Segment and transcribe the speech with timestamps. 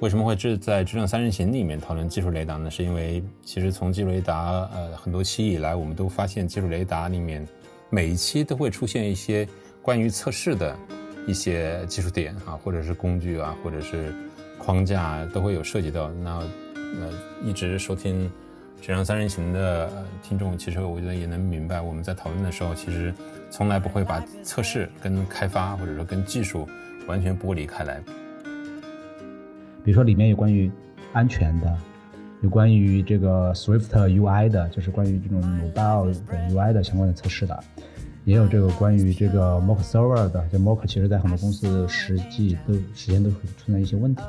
[0.00, 2.70] 为什么会这在智能三人行里面讨论技术雷达呢？
[2.70, 7.46] 是因为其实从技术雷达呃很多期以来，我们都发现技术雷达里面
[7.90, 9.46] 每一期都会出现一些
[9.82, 10.76] 关于测试的
[11.26, 14.14] 一些技术点啊，或者是工具啊，或者是
[14.56, 16.08] 框架都会有涉及到。
[16.22, 16.38] 那
[17.00, 17.12] 呃
[17.44, 18.30] 一直收听
[18.80, 19.90] 智能三人行的
[20.22, 23.12] 听众，其实我觉得也能明白，我们在讨论的时候，其实
[23.50, 26.68] 从来不会把测试跟开发或者说跟技术
[27.08, 28.00] 完全剥离开来。
[29.88, 30.70] 比如说里面有关于
[31.14, 31.78] 安全的，
[32.42, 37.58] 有关于这个 Swift UI 的，就是关于这种 mobile 的 UI 的相关的测试的，
[38.26, 44.20] 也有这个关于这个 Mock Server 的，就 Mock 其实在很多公司实际都实践都存在一些问题。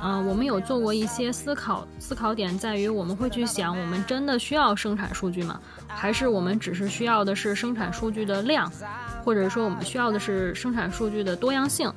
[0.00, 5.60] 嗯，我们有做过一些思考，思考点在于我们会去想，我们真的需要生产数据吗？
[5.88, 8.70] 还是我们只是需要的是生产数据的量，
[9.24, 11.92] 或者说我们需要的是生产数据的多样性？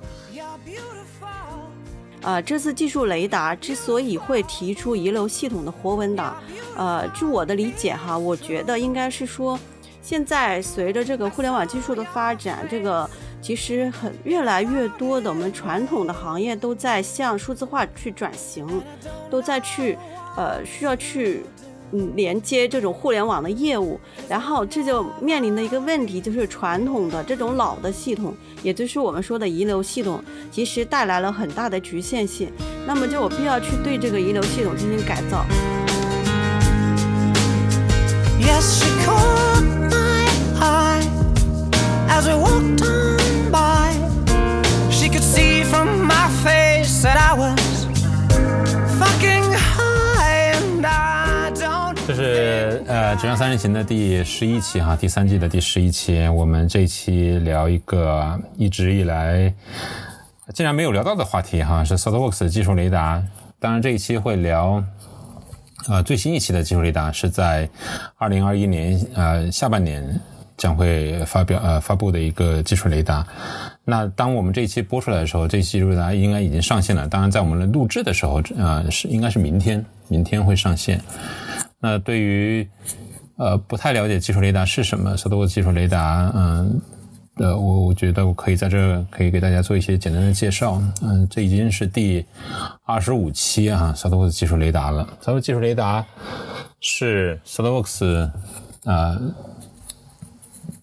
[2.26, 6.36] 呃，这次技术雷达之所以会提出遗留系统的活文档，
[6.76, 9.60] 呃，据我的理解哈，我觉得应该是说，
[10.02, 13.08] 现在随着这个互联网技术的发展，这个
[13.44, 18.82] 其实很越来越多的我们传统的行业都在向数字化去转型，
[19.30, 19.96] 都在去
[20.36, 21.46] 呃需要去。
[21.92, 32.52] 嗯，连接这种互联网的业务，然后这就面临的一个问题，就是传统的这种老的系统，也就是我们说的遗留系统，其实带来了很大的局限性。
[32.88, 35.46] 那么就有必要去对这个遗留系统进行改造。
[53.18, 56.28] 《质量三人行》的第十一期哈，第三季的第十一期。
[56.28, 59.54] 我们这一期聊一个一直以来
[60.54, 63.24] 竟然没有聊到的话题哈，是 SolidWorks 技术雷达。
[63.58, 64.84] 当然，这一期会聊
[65.88, 67.70] 呃最新一期的技术雷达，是在
[68.18, 70.20] 二零二一年呃下半年
[70.58, 73.26] 将会发表呃发布的一个技术雷达。
[73.86, 77.08] 那当我们这一期播出来的时候，这技术雷达应该已经上线了。
[77.08, 81.02] 当然，在我们录制的时候，呃是应该是明天，明天会上线。
[81.80, 82.68] 那对于
[83.38, 86.82] 呃不太了解技术雷达是什么，？Satox 技术雷达，嗯，
[87.36, 90.82] 呃我我觉得我可以在这可以给大家做一些简单的介绍。
[91.02, 92.26] 嗯，这已经是第
[92.86, 95.04] 二十五期啊 s a t w o r k s 技术雷达了。
[95.22, 96.06] s a t w o r k s 技术雷达
[96.80, 98.30] 是 SolidWorks
[98.86, 99.20] 啊，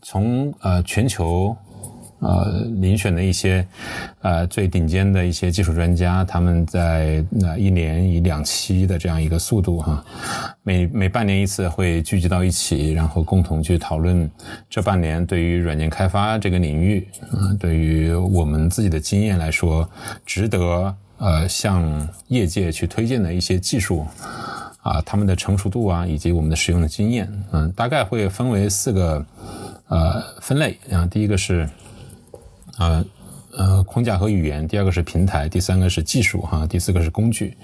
[0.03, 1.57] 从呃全球。
[2.23, 3.67] 呃，遴选的一些
[4.21, 10.05] 呃最顶尖的一些技术专家，他们在那一年以两期的这样一个速度哈，
[10.63, 14.31] 每每半年一次会聚集到一起，然后共同去讨论
[14.71, 19.91] 这半年对于软件开发这个领域，嗯，对于我们自己的经验来说，
[20.25, 24.07] 值得呃向业界去推荐的一些技术
[24.83, 29.27] 啊，他们的成熟度啊，以及我们的使用的经验，嗯，大概会分为四个
[29.89, 31.69] 呃分类啊，第一个是。
[32.77, 33.05] 啊，
[33.57, 37.57] 呃，框架和语言，第二个是平台，第三个是技术，哈，第四个是工具，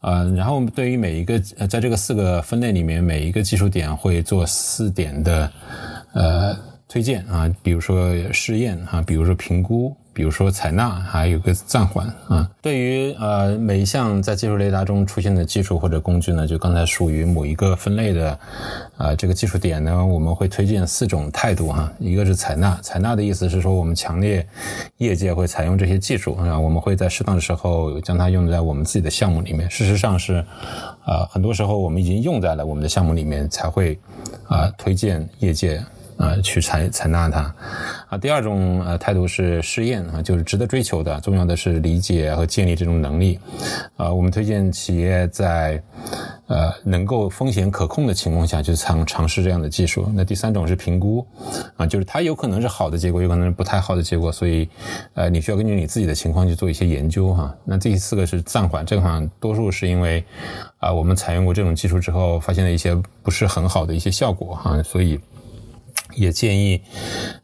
[0.00, 5.50] 啊，然后对于每一个在这个四个分类里面，每一个技术点会做四点的
[6.12, 6.56] 呃
[6.88, 9.96] 推荐啊，比如说试验啊，比如说评估。
[10.12, 12.48] 比如说采纳，还有个暂缓啊。
[12.60, 18.38] 对于呃每一项在技术雷达中出现的技术或者工具呢，就刚才属于某一个分类的
[18.96, 21.92] 啊这个技术点呢，我们会推荐四种态度哈。
[21.98, 24.46] 一个是采纳，采纳的意思是说我们强烈
[24.98, 29.70] 业界会采用这些技术啊，我们会在适当的时候将它用在我们自己的项目里面。
[29.70, 30.44] 事实上是
[31.04, 33.98] 啊，很多时候我们已经用在了我们的项目里面，才会
[34.46, 35.82] 啊推荐业界。
[36.16, 37.54] 啊，去采采纳它，
[38.08, 43.38] 啊，第二种呃态度是试验啊，就是值得追求的，重要的是理解和建立这种能力，
[43.96, 45.82] 啊，我们推荐企业在
[46.46, 50.10] 呃能够风险可控的情况下，就尝尝试这样的技术。
[50.14, 51.26] 那第三种是评估，
[51.76, 54.68] 啊，就是它有可能是好的结果，有可能是不太好的结果，所以
[55.14, 57.52] 呃你需要根据你自己的情况去做一些研究哈。
[57.64, 60.24] 那第四个是暂缓，这个好像多数是因为
[60.78, 65.18] 啊我们采用过这种技术之后，发现了一些不是很好的一些效果哈，所以。
[66.14, 66.80] 也建议，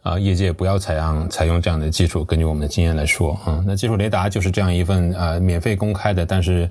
[0.02, 2.24] 啊，业界不要采样采用这样的技术。
[2.24, 6.70] 根据我们的经验来说，啊，那技术雷达就是这样一份呃免费公开的，但是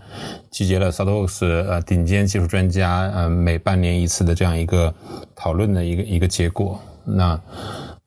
[0.52, 4.94] 集结了 sotos 呃顶尖技术专家呃每半年一次的这样一个
[5.36, 6.80] 讨论的一个一个结果。
[7.04, 7.40] 那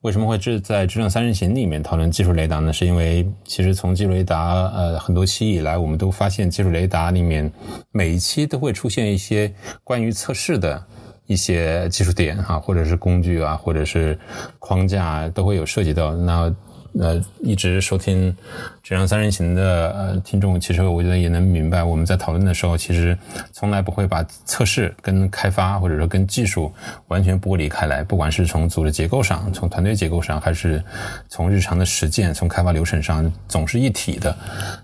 [0.01, 2.71] 为什么会智在智能三人行里面讨论技术雷达呢？
[2.71, 7.51] 是因为其实从技术雷达呃很多期以来，我们都发现技术雷达里面
[7.91, 9.51] 每一期都会出现一些
[9.83, 10.83] 关于测试的。
[11.31, 14.19] 一些技术点哈，或者是工具啊，或者是
[14.59, 16.13] 框架都会有涉及到。
[16.15, 16.53] 那
[16.99, 18.35] 呃一直收听
[18.83, 23.17] 质量三人行的呃听众，其实我觉得也能明白，我们在讨论的时候，其实
[23.53, 26.69] 从来不会把测试跟开发或者说跟技术
[27.07, 30.83] 完全剥离开来，不管是从组织结构上、从团队结构上，还是
[31.29, 34.35] 从日常的实践、从开发流程上，总是一体的。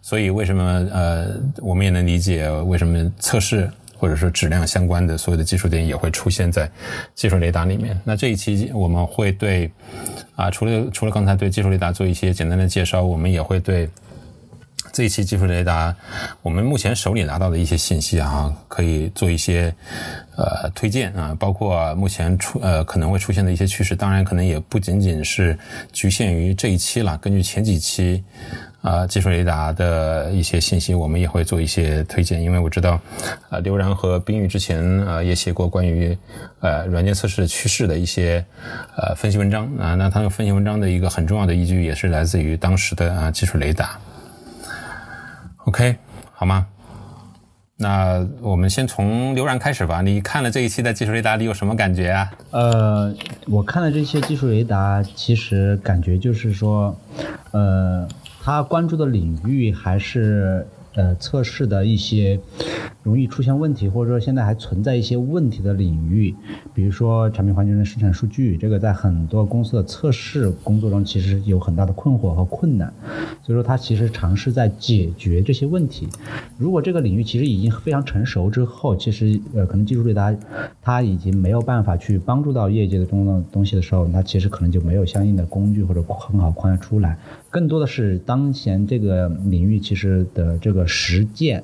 [0.01, 0.63] 所以为什么
[0.93, 1.27] 呃，
[1.57, 3.69] 我们也能理解为什么测试。
[3.97, 6.69] 或者说质量相关的所有的技术点也会出现在
[7.15, 7.99] 技术雷达里面。
[8.03, 9.69] 那这一期我们会对
[10.35, 13.89] 啊，除了除了刚才对技术雷达做一些简单的介绍，我们也会对
[14.93, 15.95] 这一期技术雷达
[16.41, 19.73] 我们目前手里拿到的一些信息啊，可以做一些
[20.35, 23.95] 呃推荐啊，包括目前出呃可能会出现的一些趋势。
[23.95, 25.57] 当然，可能也不仅仅是
[25.91, 27.17] 局限于这一期了。
[27.17, 28.23] 根据前几期。
[28.81, 32.99] 啊，技术雷达的一些信息，我们也会做一些推荐，因为我知道，
[33.49, 36.17] 啊，刘然和冰玉之前啊也写过关于
[36.61, 38.45] 呃软件测试趋势的一些
[38.95, 43.97] 呃分析文章啊，那他们分析文章的一个很重要的依据也是来自于当时的啊技术雷达。
[45.65, 45.95] OK，
[46.31, 46.67] 好吗？
[47.75, 50.01] 那我们先从刘然开始吧。
[50.01, 52.31] 你看了这一期的技术雷达，你有什么感觉啊？
[52.51, 53.13] 呃，
[53.47, 56.97] 我看了这些技术雷达，其实感觉就是说，
[57.51, 58.07] 呃。
[58.47, 60.65] 他关注的领域还是
[60.95, 62.39] 呃测试的一些
[63.07, 66.35] 容易出现问题，或者说现在还存在一些问题的领域，
[66.73, 72.93] 比如说产品环境的生产数据，这个在很多公司的测试工作中其实有很大的困惑和困难，
[73.41, 76.05] 所以说他其实尝试在解决这些问题。
[76.57, 80.35] 如果这个领域其实已经非常成熟之后，其实呃可能技术对它
[80.81, 87.17] 它已经没有办法去帮助到业界的中的东西的时候，那其实可能就没有相应的工具或者很好框架出来。
[87.49, 91.63] 更多的是当前这个领域其实的这个实践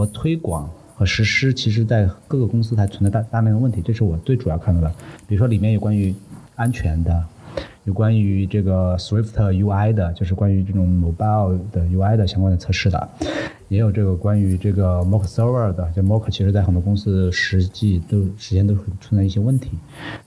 [0.00, 4.90] 和推广和实施，其实在各个公司还存在大大量的问题，这是我最主要看到的。
[5.28, 6.14] 比如说里面有关于
[6.56, 7.22] 安全的，
[7.84, 13.08] 有关于这个 Swift UI 的，就是关于这种 mobile 的 UI 的相关的测试的。
[13.68, 19.68] 也有这个关于这个 mock server 的，就 mock 其实在很多公司实际都实践都存在一些问题，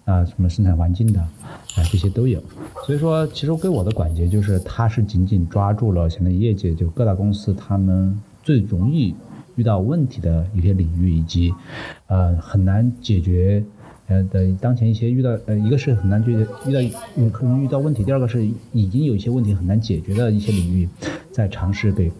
[0.05, 2.39] 啊，什么生产环境的，啊，这些都有。
[2.85, 9.13] 所以说，其实给我的感觉就是，它是紧紧抓住了现在业界就各大公司他们最容易
[9.55, 11.53] 遇到问题的一些领域，以及
[12.07, 13.63] 呃很难解决
[14.07, 20.87] 呃的当前一些遇到呃一个是很难解决遇到可能遇到问题，第二个是已经有一些问题很难解决的一些领域，
[21.31, 22.11] 在尝试给。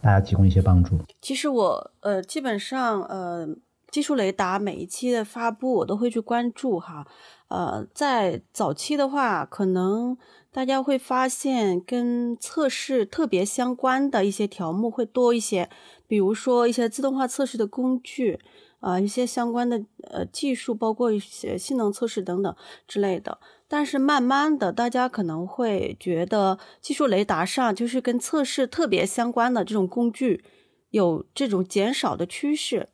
[0.00, 0.96] 大家提供一些帮助。
[1.20, 3.44] 其实我呃，基本上呃，
[3.90, 7.04] 技术雷达每一期的发布我都会去关注哈。
[7.48, 10.16] 呃，在早期的话，可能
[10.52, 15.68] 大家会发现跟测试特别相关的一些条目会多一些，
[16.08, 18.40] 比如说一些自动化测试的工具
[18.80, 22.56] 啊，一些相关的呃技术，包括一些性能测试等等
[22.88, 23.38] 之类的。
[23.68, 30.42] 但是慢慢的，大家可能会觉得技术雷达上就是跟测试特别相关的这种工具
[30.90, 32.88] 有这种减少的趋势，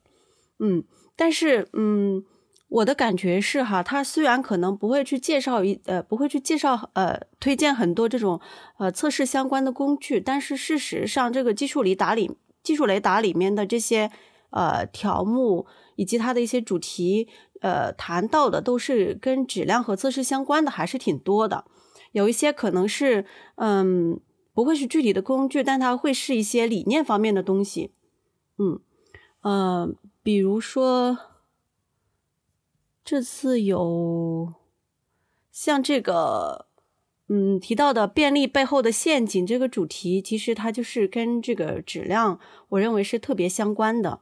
[0.59, 0.83] 嗯，
[1.15, 2.25] 但是嗯，
[2.69, 8.41] 我的感觉是哈，它虽然可能不会去介绍一呃不会去介绍呃推荐很多这种
[8.79, 14.11] 呃测试相关的工具，但是事实上这个技术雷达里技术雷达里面的这些
[14.51, 17.29] 呃条目以及它的一些主题。
[17.61, 21.65] 呃，谈到的都是跟质量和测试相关的，还是挺多的。
[22.13, 23.25] 有一些可能是，
[23.55, 24.21] 嗯，
[24.53, 27.95] 不会是具体的工具，但它会是一些理念方面的东西。
[28.59, 28.81] 嗯，
[29.41, 29.89] 呃，
[30.23, 31.17] 比如说
[33.03, 34.53] 这次有
[35.51, 36.67] 像这个，
[37.27, 42.39] 嗯，提到的便利背后的陷阱这个主题，其实它就是跟这个质量，
[42.69, 44.21] 我认为是特别相关的。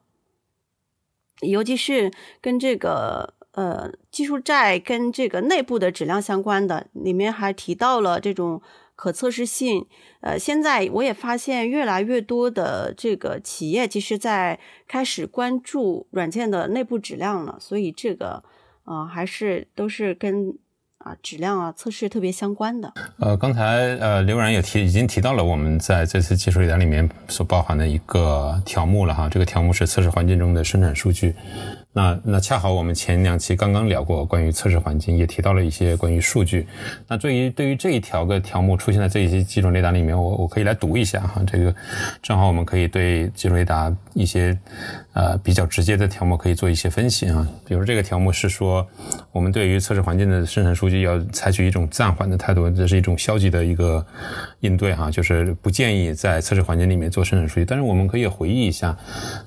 [1.41, 8.63] 尤其是跟这个呃技术债跟这个内部的质量相关的，里面还提到了这种
[8.95, 9.85] 可测试性。
[10.21, 17.59] 呃，现在我也发现越来越多的这个企业，其实在开始关注软件的内部质量了。
[17.59, 18.45] 所以这个
[18.85, 20.57] 啊，还是都是跟。
[21.03, 22.93] 啊，质量啊，测试特别相关的。
[23.19, 29.29] 呃，刚才呃，刘然也提，已经提到了我们在这次技术雷达里面所包含的一个条目了哈。
[29.29, 31.35] 这个条目是测试环境中的生产数据。
[31.95, 36.67] 那那恰好我们前两期刚刚聊过关于测试环境，也提到了一些关于数据。
[37.07, 41.43] 那对于对于这一条个条目出现在这一些基准雷达里面，我我可以来读一下哈。
[41.47, 41.75] 这个
[42.23, 44.59] 正好我们可以对基准雷达一些
[45.13, 47.47] 呃比较直接的条目可以做一些分析啊。
[47.67, 48.87] 比如这个条目是说，
[49.31, 54.03] 我们对于测试环境的生产数据要采取一种暂缓的态度，这是一种消极的一个
[54.61, 57.67] 应对哈，就是不建议在测试环境里面做生产数据。
[57.67, 58.97] 但是我们可以回忆一下，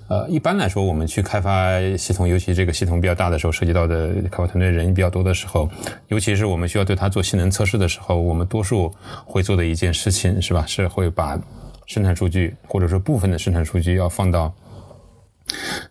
[0.09, 5.69] 呃，一般来说，我们去开发系统有，尤其这个系统比较大的时候，涉及到的开发团队人比较多的时候，
[6.09, 8.93] 尤其是我们需要对它做性能测试的时候，我们多数
[9.25, 10.65] 会做的一件事情是吧？
[10.67, 11.39] 是会把
[11.85, 14.53] 生产数据或者说部分的生产数据要放到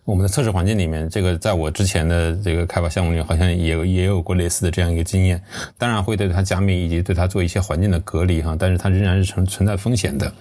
[0.03, 1.09] 我们的测试环境里面。
[1.09, 5.41] 这个在我之前的这个开发项目里，好像也也有过类似的这样一个经验。
[5.79, 10.31] 当然会对它加密以及对它做一些环境的隔离哈，但是它仍然是存存在风险的，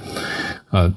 [0.69, 0.93] 呃。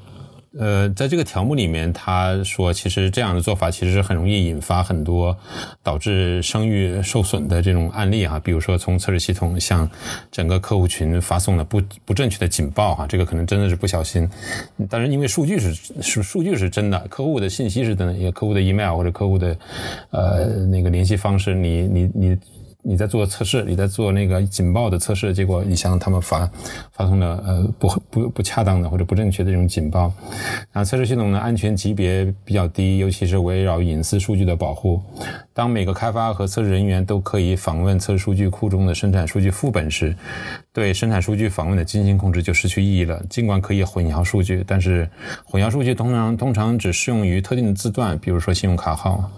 [0.60, 5.38] 呃，在这个条目里面，他说，其实这样的做法其实很容易引发很多
[5.84, 8.40] 导致声誉受损的这种案例哈。
[8.40, 9.90] 比如说，从测试系统向
[10.32, 14.28] 整个客户群发送了不不正确的警报哈，这个可能真的是不小心。
[14.90, 19.58] 但是因为数据是是数据是真的，客户的信息是真的，一个客户的 email 或者客户的
[20.12, 22.38] 呃那个联系方式，你你你。
[22.90, 26.50] 你在做测试，你在做那个警报的测试，结果你向他们发
[26.94, 30.10] 发送了呃不不不恰当的或者不正确的这种警报，
[30.72, 35.02] 然后测试系统的安全级别比较低，尤其是围绕隐私数据的保护。
[35.54, 40.16] 当每个开发和测试人员都可以访问测试数据库中的生产数据副本时，
[40.72, 43.22] 对生产数据访问的精心控制就失去意义了。
[43.30, 45.10] 尽管可以混淆数据，但是
[45.44, 49.30] 混淆数据通常通常只适用于特定的字段，比如说信用卡号。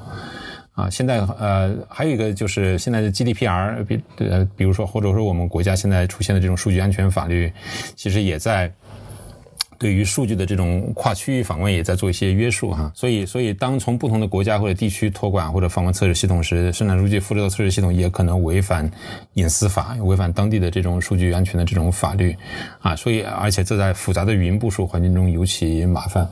[0.79, 7.51] 啊，现在呃，还有一个就是现在的 GDPR，比呃，比如说或者说我们国家现在出现的这种数据安全法律，
[7.95, 8.71] 其实也在。
[9.79, 18.91] 对于数据的这种跨区域访问也在做一些约束哈，所以所以当从不同的国家或者地区托管或者访问测试系统时，生产数据复制到测试系统也可能违反
[19.35, 22.35] 隐私法，违反当地的这种数据安全的这种法律
[22.81, 26.27] 啊，所以而且这在复杂的语音部署环境中尤其麻烦。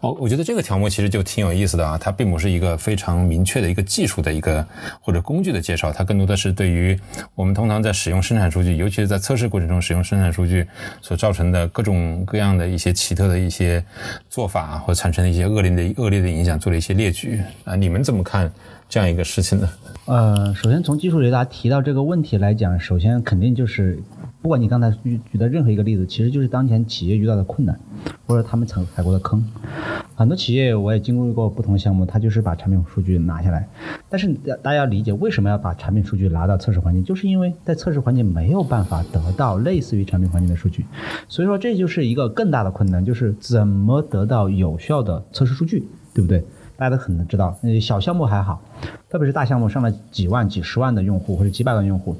[0.00, 4.62] 哦，我觉得这个条目其实就挺有意思的啊，它并不是一个非常明确的一个技术的一个
[5.00, 6.94] 或者工具的介绍，它更多的是对于
[7.34, 10.66] 我们通常在使用生产数据，尤其是在测试过程中使用生产数据
[11.00, 12.89] 所造成的各种各样的一些。
[12.92, 13.84] 奇特的一些
[14.28, 18.50] 做法，或产生的一些恶劣的恶劣的影响，做了一些列举啊，你们怎么看
[18.88, 19.68] 这样一个事情呢？
[20.06, 23.98] 呃，首先从技术雷达提到这个问题来讲，首先肯定就是，
[24.42, 27.78] 不管你刚才举举的任何一个例子，其实就是当前企业遇到的困难，
[28.26, 29.44] 或者他们踩踩过的坑。
[30.14, 33.68] 很多企业我也经历过不同项目，他就是把产品数据拿下来，
[34.08, 34.32] 但是
[34.62, 40.84] 大家要理解为什么要把产品数据拿到测试环境，就是因为在测试环境没有办法得到类似于产品环境的数据，
[41.28, 46.42] 所以说这就是一个更大的困难，就是怎么得到有效的测试数据，对不对？
[46.80, 48.58] 大家都可能知道，小项目还好，
[49.10, 52.16] 特别是大项目上了几万、几十万的用户或者几百万用户，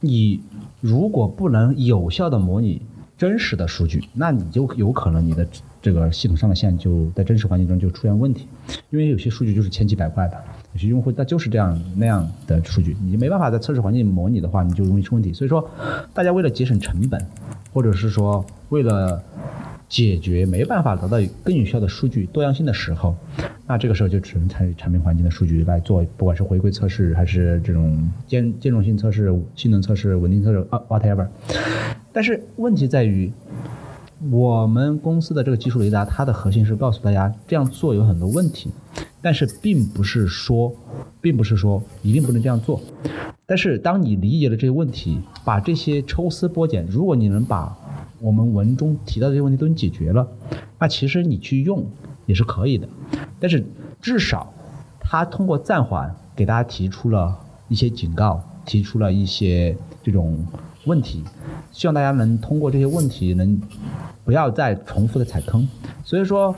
[0.00, 0.42] 你
[0.80, 2.82] 如果不能有效的模拟
[3.16, 5.46] 真实的数据，那你就有可能你的
[5.80, 8.48] 这个系统上的线就在真实环境中就出现问题，
[8.90, 10.36] 因为有些数据就是千奇百怪的，
[10.72, 15.32] 有些用户他就是这样那样的数据，你没办法在测试环境模拟的话，你就容易出问题。
[15.32, 15.70] 所以说，
[16.12, 17.24] 大家为了节省成本，
[17.72, 19.22] 或者是说为了。
[19.90, 23.16] 解决没办法得到更有效的数据多样性的时候，
[23.66, 31.26] 那这个时候就只能参与产品环境的数据来做，不管是回归测试还是这种兼兼容性测试、性能测试、稳定测试啊，whatever。
[32.12, 33.32] 但是问题在于，
[34.28, 38.70] 我们公司的这个技术雷达，它的核心是告诉大家这样做有很多问题，
[39.22, 40.70] 但是并不是说，
[41.22, 42.78] 并不是说一定不能这样做。
[43.46, 47.74] 但是当你理解了这些问题，把这些抽丝剥茧，如果你能把
[48.20, 50.28] 我们文中提到这些问题都解决了，
[50.78, 51.86] 那其实你去用
[52.26, 52.86] 也是可以的。
[53.38, 53.64] 但是
[54.02, 54.52] 至少
[55.00, 57.34] 他通过暂缓给大家提出了
[57.68, 60.44] 一些警告，提出了一些这种
[60.84, 61.22] 问题，
[61.72, 63.60] 希望大家能通过这些问题能
[64.24, 65.68] 不要再重复的踩坑。
[66.04, 66.54] 所以说，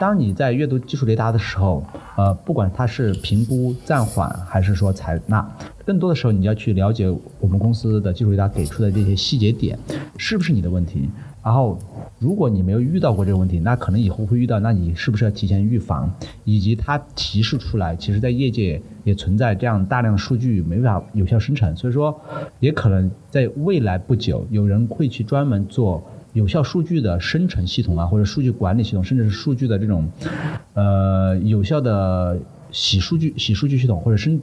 [0.00, 1.84] 当你在阅读技术雷达的时候，
[2.16, 5.46] 呃，不管它是评估暂缓还是说采纳。
[5.84, 7.08] 更多的时候，你要去了解
[7.40, 9.78] 我们公司的技术雷达给出的这些细节点，
[10.16, 11.08] 是不是你的问题？
[11.42, 11.78] 然后，
[12.18, 16.12] 如果你没有遇到过这个问题，那可能以后会遇到，那你是不是要提前预防？
[16.44, 22.20] 以及它提示出来，其实在业界也存在这样大量数据没法有效生成，所以说，
[22.58, 30.08] 也可能在未来不久，有人会去专门做有效数据的生成系统啊，或者数据管理系统，甚至是数据的这种，
[30.74, 32.38] 呃，有效的。
[32.70, 34.40] 洗数据、洗数据系统，或者生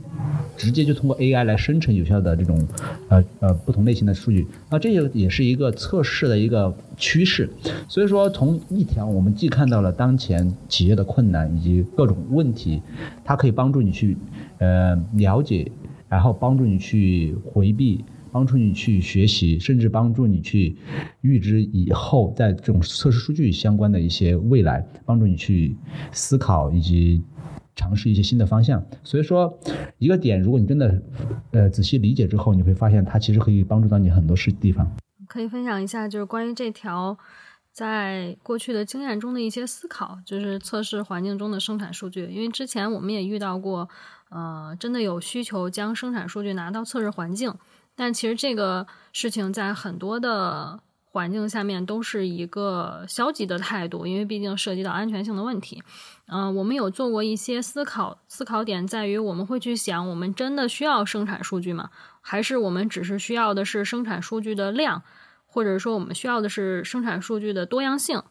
[0.57, 2.67] 直接就通过 AI 来生成有效的这种
[3.09, 7.49] 呃呃不同类型的数据，那这个也是一个测试的一个趋势。
[7.87, 12.81] 所以说，从一条我们既看到了当前企业的困难以及各种问题，
[13.23, 14.17] 它可以帮助你去
[14.57, 15.71] 呃了解，
[16.09, 20.75] 然后帮助你去回避，帮助你去学习，甚至帮助你去
[21.21, 25.75] 预知以后在这种测试数据相关的一些未来，帮助你去
[26.11, 27.21] 思考以及。
[27.75, 29.59] 尝试一些新的方向，所以说
[29.97, 31.01] 一个点，如果你真的
[31.51, 34.89] 呃仔细理解之后，你会发现它其实可以帮助到你很多事地方。
[35.27, 37.17] 可以分享一下，就是关于这条
[37.71, 42.25] 在过去的经验中的一些思考，就是测试环境中的生产数据。
[42.27, 43.89] 因为之前我们也遇到过，
[44.29, 47.53] 呃，真的有需求将生产数据拿到测试环境，
[47.95, 55.81] 但其实这个事情在很多的环境下面都是一个消极的态度，因为毕竟涉及到安全性的问题。
[56.27, 61.91] 嗯，我们有做过一些思考，思考点在于我们会去想，我们真的需要生产数据吗？
[62.19, 65.03] 还是我们只是需要的是生产数据的量，
[65.45, 68.23] 或者说我们需要的是生产数据的多样性？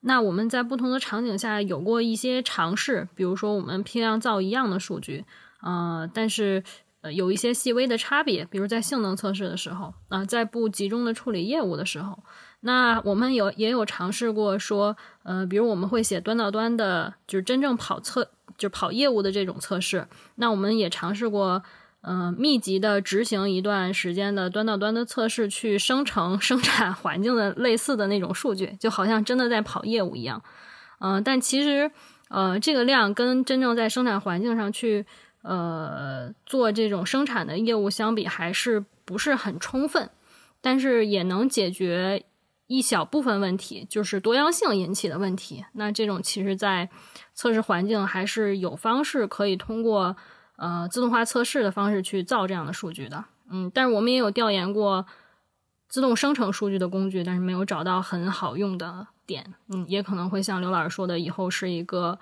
[0.00, 5.24] 那我们在不同的场景下有过一些尝试，比如说我们批量造一样的数据，
[5.62, 6.64] 呃，但是
[7.02, 12.18] 呃有一些细微的差别，比如在性能测试的时候，啊，在不集中的处理业务的时候。
[12.60, 20.08] 那我们有也有尝试过说，呃，比如我们会写端到端的，就是真正跑测，就跑业务的这种测试。
[20.34, 21.62] 那我们也尝试过，
[22.00, 30.42] 嗯，密集的执行一段时间的端到端的测试，去生成 生产环境的类似的那种数据，就好像真的在跑业务一样。
[30.98, 31.88] 嗯，但其实，
[32.28, 35.06] 呃，这个量跟真正在生产环境上去，
[35.42, 40.10] 呃，做这种生产的业务相比，还是不是很充分，
[40.60, 42.24] 但是也能解决。
[42.68, 46.88] 一小部分问题就是多样性引起的问题，那这种其实，在
[47.34, 50.16] 测试环境还是有方式可以通过
[50.56, 55.06] 呃自动化测试的方式去造这样的数据的，嗯，但是我们也有调研过
[55.88, 62.18] 自动生成数据的工具，但是没有找到很好用的点，嗯，也可能会像刘老师说的，以后是一个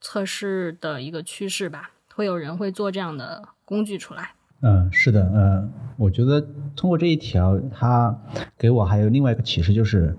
[0.00, 4.34] 测试的一个趋势吧，会有人会做这样的工具出来。
[4.60, 6.40] 嗯，是的，嗯，我觉得
[6.74, 8.18] 通过这一条，它
[8.56, 10.16] 给我还有另外一个启示，就是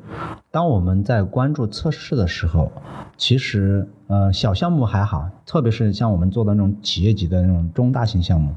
[0.50, 2.72] 当我们在关注测试的时候，
[3.17, 8.55] 其实呃小项目还好，特别是像我们做的那种企业级的那种中大型项目，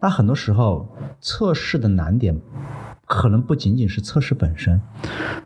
[0.00, 0.88] 那很多时候
[1.20, 2.40] 测试的难点
[3.04, 4.80] 可能不仅仅是测试本身，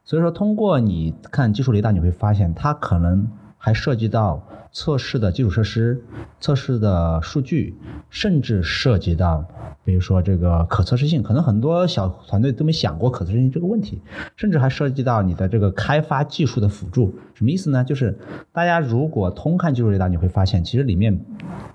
[0.05, 3.27] 所以说通过你看技术雷达，你会发现它可能
[3.59, 4.47] 还涉及到。
[4.73, 6.03] 测试的基础设施、
[6.41, 7.77] 测试的数据，
[8.09, 9.45] 甚至涉及到，
[9.85, 14.01] 比如说这个可测试性，可能很多小团队都没想过可测试性这个问题，
[14.35, 17.15] 甚至还涉及到你的这个开发技术的辅助。
[17.35, 17.85] 什么意思呢？
[17.85, 18.19] 就是
[18.51, 21.23] 大家如果通看技术雷达，你会发现，其实里面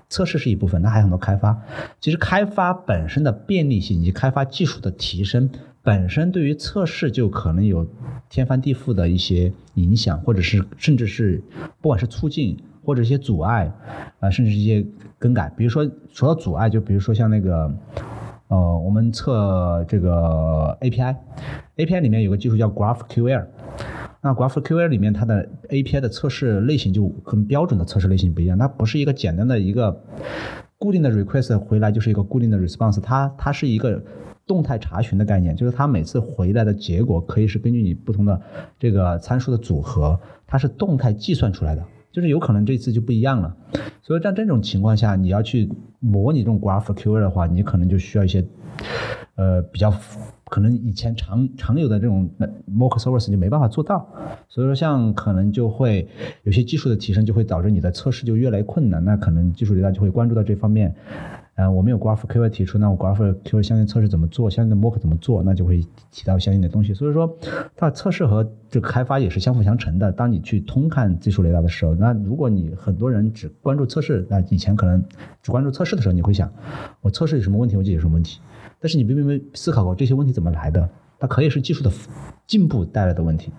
[0.09, 1.61] 测试是一部分，那还有很多开发。
[2.01, 5.49] 其实开发本身的便利性以及开发技术的提升。
[5.83, 7.87] 本身对于测试就可能有
[8.27, 11.41] 天翻地覆的一些影响，或者是甚至是
[11.79, 13.69] 不管是促进或者一些阻碍，
[14.21, 14.87] 啊，甚至一些
[15.19, 15.51] 更改。
[15.57, 17.69] 比如说说到阻碍，就比如说像那个，
[18.47, 23.45] 呃，我们测这个 API，API 里面有个技术叫 GraphQL，
[24.21, 30.01] 那 GraphQL 里面它的 API 的测试类型就和标准的测试类型不一样，它不是一个简单的一个
[30.77, 34.01] 固定的 request 回来就是一个固定的 response，它它是一个。
[34.47, 38.41] 动态查询的概念，就是它每次回来的结果可以是根据你不同的
[38.79, 41.83] 这个参数的组合，它是动态计算出来的，
[42.17, 43.55] 就是有可能这次就不一样了。
[44.01, 48.43] 所以在这种情况下，你要去模拟这种 GraphQL 的话，你可能就需要一些
[49.35, 49.93] 呃比较
[50.45, 52.27] 可能以前常常有的这种
[52.67, 54.09] Mock Service 就没办法做到。
[54.49, 56.07] 所以说，像可能就会
[56.41, 59.05] 有些技术的提升，就会导致你的测试就越来越困难。
[59.05, 60.95] 那可能技术流量就会关注到这方面。
[61.57, 66.93] 呃，我们有 GraphQL 提出，那我 GraphQL 相应测试怎么做，相应的 Mock 怎么做，那就会提到相应的东西。
[66.93, 67.35] 所以说，
[67.75, 70.11] 它测试和这个开发也是相辅相成的。
[70.11, 75.03] 当你去通看技术雷达的时候，那如果你很多人只关注测试，那以前可能
[75.41, 76.47] 只关注测试的时候，你会想，
[77.01, 78.39] 我测试有什么问题，我解决什么问题。
[78.79, 80.87] 但是你并没有思考过这些问题怎么来的？
[81.17, 81.91] 它可以是技术的
[82.45, 83.51] 进步带来的问题，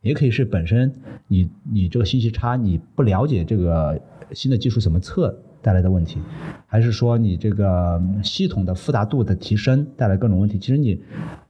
[0.00, 0.90] 也可以是本身
[1.28, 4.00] 你你这个信息差，你不了解这个
[4.32, 5.38] 新的技术怎么测。
[5.62, 6.20] 带来的问题，
[6.66, 10.58] 还是说你这个系统的复杂度的提升带来各种问题？
[10.58, 11.00] 其实你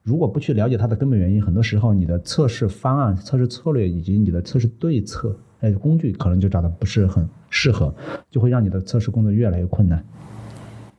[0.02, 7.94] 如果不去了解它的根本原因，很多时候你的测试方案、测试策略以及你的测试对策，哎，工具可能就找的不是很适合，
[8.30, 10.04] 就会让你的测试工作越来越困难，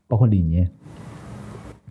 [0.08, 0.70] 包括理念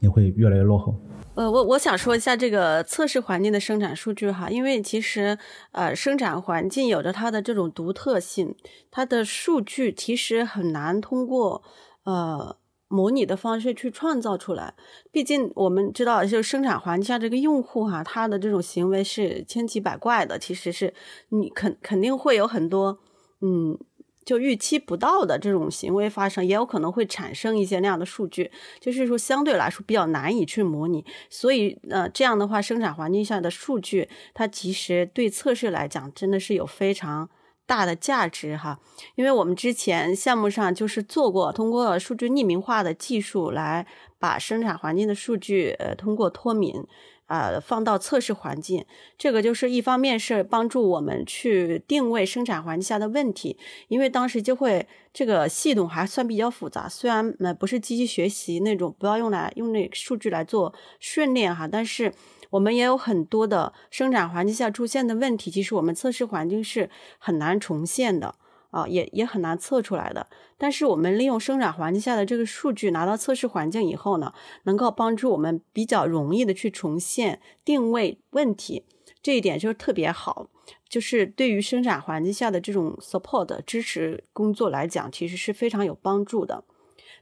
[0.00, 1.00] 也会越来越落后。
[1.34, 5.38] 呃，我我想说一下这个测试环境的生产数据哈，因为其实
[5.72, 8.54] 呃生产环境有着它的这种独特性，
[8.90, 11.62] 它的数据其实很难通过
[12.04, 12.54] 呃
[12.88, 14.74] 模拟的方式去创造出来。
[15.10, 20.92] 毕竟我们知道，就生产环境下这个用户哈，他的这种行为是千奇百怪的，其实是
[21.30, 22.98] 你肯肯定会有很多
[23.40, 23.78] 嗯。
[24.24, 31.04] 就预期不到的这种行为发生，也有可能会产生一些那样的数据，就是说相对来说比较难以去模拟。
[31.28, 37.28] 所以，呃，这样的话，生产环境下的数据，它其实对测试来讲，真的是有非常
[37.66, 38.78] 大的价值哈。
[39.16, 43.86] 因为我们之前项目上就是做过，通过数据匿名化的技术来
[44.18, 46.84] 把生产环境的数据，呃，通过脱敏。
[47.32, 48.84] 呃，放到测试环境，
[49.16, 53.56] 这个就是一方面是帮助我们去定位生产环境下的问题，
[53.88, 62.12] 因为当时就会这个系统还算比较复杂，虽然呃不是机器学习那种，不要用来用那数据来做训练哈，但是
[62.50, 68.34] 我们也有很多的生产环境下出现的问题，其实我们测试环境是很难重现的。
[68.72, 70.26] 啊，也也很难测出来的。
[70.56, 74.32] 但是我们利用生产环境下的这个数据拿到测试环境以后呢，
[74.64, 78.86] 能够帮助我们比较容易的去重现定位问题，
[79.22, 80.48] 这一点就是特别好。
[80.88, 86.64] 就是对于生产环境下的这种 support 支持工作来讲，其实是非常有帮助的。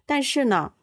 [0.06, 0.74] 但是呢，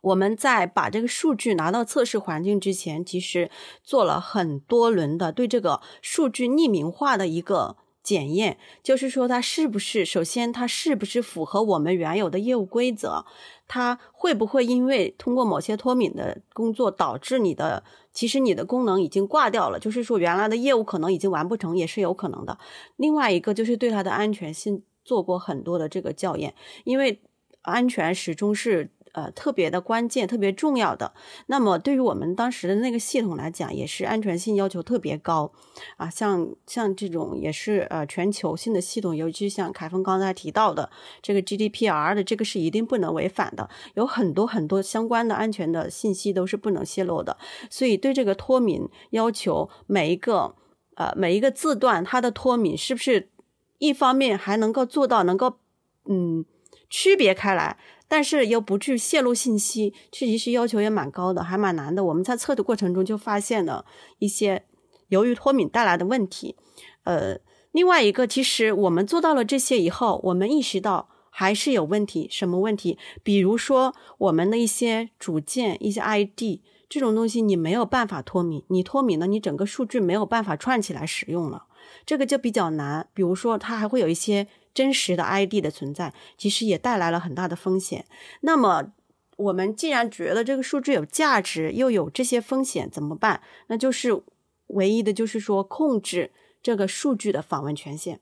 [0.00, 3.50] 我们在把这个数据拿到测试环境之前，其实
[3.82, 7.76] 做了很多轮的对这个数据匿名化的一个。
[8.06, 13.24] 检验就是说，它是不是首先它是不是符合我们原有的业务规则？
[13.66, 19.80] 它会不会因为通过某些脱敏的工作导致你的其实你的功能已经挂掉了？
[19.80, 22.56] 就是说原来的业务可能已经完不成，也是有可能的。
[22.94, 27.20] 另外一个就是对它的安全性做过很多的这个校验，因为
[27.62, 28.90] 安全始终是。
[29.16, 31.14] 呃，特别的关键，特别重要的。
[31.46, 35.50] 那么，对于我们当时的那个系统来讲，也是安全性要求特别高
[35.96, 36.10] 啊。
[36.10, 40.90] 像像这种也是呃全球性的系统，尤其像凯峰刚才提到的
[41.22, 43.70] 这个 GDPR 的，这个是一定不能违反的。
[43.94, 47.38] 有很多很多相关的安全的信息都是不能泄露的。
[47.70, 50.54] 所以，对这个脱敏要求，每一个
[50.96, 53.30] 呃每一个字段它的脱敏是不是
[53.78, 55.56] 一方面还能够做到能够
[56.04, 56.44] 嗯
[56.90, 57.78] 区别开来。
[58.08, 62.04] 但是又不去泄露信息，其实要求也蛮高的，还蛮难的。
[62.04, 63.84] 我们在测的过程中就发现了
[64.18, 64.64] 一些
[65.08, 66.56] 由于脱敏带来的问题。
[67.04, 67.38] 呃，
[67.72, 72.28] 另外一个，其实我们做到了这些以后，我们意识到还是有问题。
[72.30, 72.98] 什么问题？
[73.22, 81.64] 比如说我们的一些组件、一些 ID 这种东西，你没有办法脱敏，你脱敏了，你整个数据没有办法串起来使用了，
[82.04, 83.08] 这个就比较难。
[83.14, 84.46] 比如说，它还会有一些。
[84.76, 88.04] 真实的 ID 的存在，其实也带来了很大的风险。
[88.42, 88.92] 那么，
[89.38, 93.40] 我们既然觉得这个数据有价值，又有这些风险，怎么办？
[93.68, 94.20] 那就是
[94.66, 96.30] 唯一的，就是说控制
[96.62, 98.20] 这个数据的访问权限。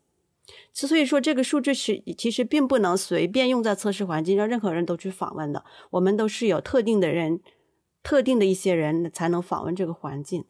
[0.73, 5.65] 之所以说，这个数据是其实并不能随便用在测试环境，让任何人都去访问的。
[5.91, 7.41] 我们都是有特定的人、
[8.05, 10.45] 特定的一些人才能访问这个环境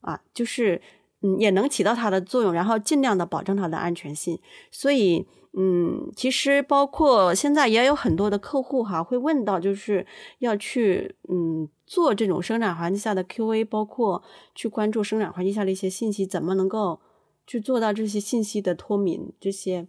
[0.00, 0.80] 啊，就是
[1.22, 4.38] 嗯，也能起到它的作用，然后尽量的保证它的安全性。
[4.70, 5.26] 所以。
[5.54, 10.06] 嗯，其实包括现在也有很多的客户哈，会问到就是
[10.38, 14.22] 要去嗯做这种生产环境下的 QA，包括
[14.54, 16.98] 去关注生产环境下的一些信息，怎么能够
[17.46, 19.86] 去做到这些信息的脱敏，这些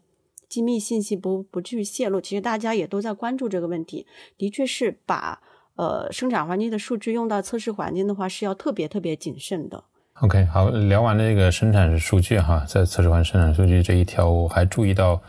[0.50, 2.20] 机密信息不不至于泄露。
[2.20, 4.06] 其实大家也都在关注这个问题，
[4.38, 5.42] 的确是把
[5.78, 9.86] 呃生产环境的数据用到测试环境的话，是要特别特别谨慎的。
[10.24, 15.22] OK，好，聊完了这个生产数据哈，在测试完生产数据这一条，我还注意到，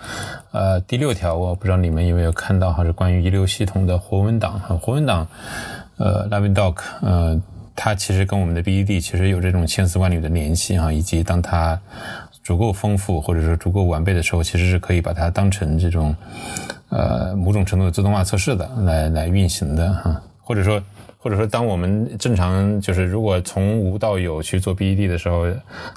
[0.52, 5.26] 呃，第六条，我不知道你们有没有看到哈，是关于遗留系统的活文档哈，活文档，
[5.96, 7.42] 呃，LiveDoc，呃，
[7.74, 11.76] 它其实跟我们的 BED 其实有这种千丝万缕的联系哈，以及当它
[12.44, 16.14] 足够丰富或者说足够完备的时候，其实是可以把它当成这种，
[16.90, 20.80] 呃，某种程度的自动化测试的来来运行的哈，或者说。
[21.24, 25.46] 或者说，当我们正常就是如果从无到有去做 BED 的时候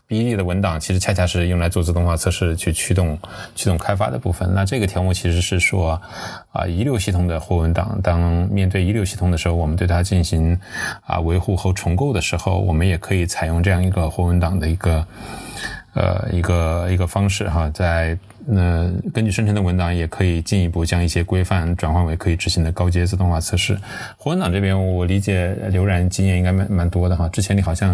[0.08, 3.20] ，BED 的文档其实恰恰是用来做自动化测试去驱动
[3.54, 4.50] 驱动开发的部分。
[4.54, 6.02] 那这个条目其实是说，
[6.54, 10.58] 啊，遗留系统的活文档，当面对遗留系统的时候，我们对它进行
[11.06, 15.06] 啊维护和重构的时候，我们也可以采用这样一个活文档的一个
[15.98, 18.18] 呃一个一个方式哈，在。
[18.50, 23.78] 那根据生成的文档，也可以进一步将一些规范转换为可以执行的高阶自动化测试。
[24.18, 27.28] 活文档这边，我理解刘然经验应该蛮蛮多的哈。
[27.28, 27.94] 之前你好像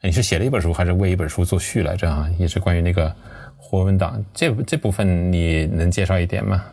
[0.00, 2.26] 你是写了一本书，还是为一本书做序来着哈？
[2.38, 3.14] 也是关于那个
[3.58, 6.64] 活文档这这部分，你能介绍一点吗？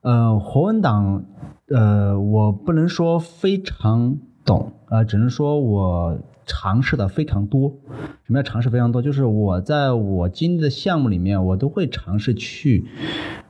[0.00, 1.22] 呃，活文档，
[1.68, 6.18] 呃，我不能说非常懂，呃，只能说我。
[6.46, 7.76] 尝试的非常多，
[8.24, 9.02] 什么叫尝试非常多？
[9.02, 12.84] 就是我在我经历的项目里面，我都会尝试去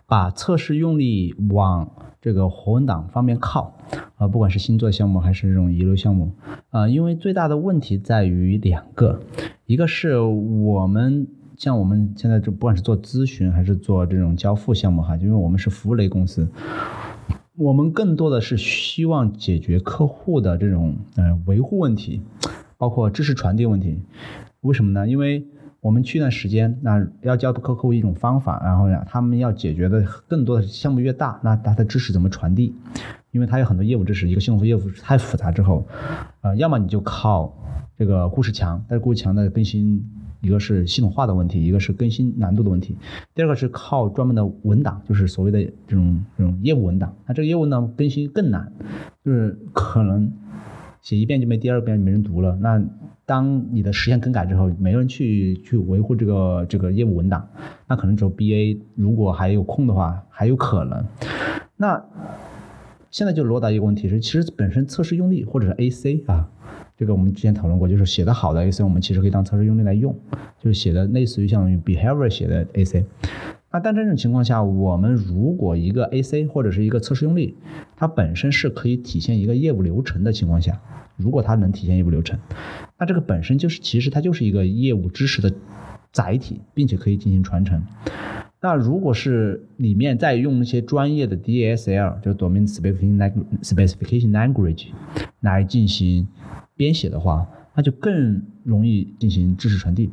[0.07, 3.77] 把测试用力往这个活文档方面靠，
[4.17, 6.33] 啊，不管是新做项目还是这种遗留项目，
[6.71, 9.21] 啊，因为最大的问题在于两个，
[9.67, 11.27] 一个是我们
[11.57, 16.49] 像我们现在就不管是做咨询还是做这种交付项目哈，因为我们是服务类公司。
[17.57, 22.21] 我们更多的是希望解决客户的这种呃维护问题，
[22.85, 23.99] 包括知识传递问题。
[24.61, 25.09] 为什么呢？
[25.09, 25.47] 因为
[25.81, 32.75] 我们去一段时间，那要教客户一种方法，然后呢，他们要解决的更多的项目越大，那他的知识怎么传递？
[33.31, 35.87] 因为它有很多业务知识，一个系统业务太复杂之后，
[36.43, 37.57] 呃，要么你就靠
[37.97, 40.05] 这个故事墙，但是故事墙的更新，
[40.43, 42.99] 一个是系统化的问题，一个是更新难度的问题，
[43.35, 47.17] 第二个是靠专门的文档，就是所谓的这种这种业务文档。
[47.27, 48.71] 那这个业务呢更新更难，
[49.25, 50.31] 就是可能
[51.05, 52.57] 写一遍就没第二遍没人读了。
[52.63, 52.83] 那
[53.27, 57.47] 当你的实现更改之后，没人去去维护这个这个业务文档，
[57.87, 61.05] 那可能只有 BA 如果还有空的话，还有可能。
[61.77, 62.03] 那
[63.11, 66.49] 现在就落到一个问题是，其实本身测试用例或者是 AC 啊，
[66.97, 70.19] 这个我们之前讨论过，就是写的好的 AC，我们其实可以当测试用例来用，
[70.59, 73.05] 就是写的类似于像 behavior 写的 AC。
[73.75, 77.57] 那但这种情况下，我们如果一个 AC 或者是一个测试用例，
[77.97, 80.81] 它本身是可以体现一个业务流程的情况下，
[81.17, 82.39] 如果它能体现业务流程，
[82.97, 85.53] 那这个本身就是其实它就是一个业务知识的
[86.13, 87.83] 载体，并且可以进行传承。
[88.61, 94.87] 那如果是里面再用一些专业的 DSL，就 Domain Specification Language
[95.41, 96.29] 来进行
[96.77, 100.11] 编写的话，那就更容易进行知识传递。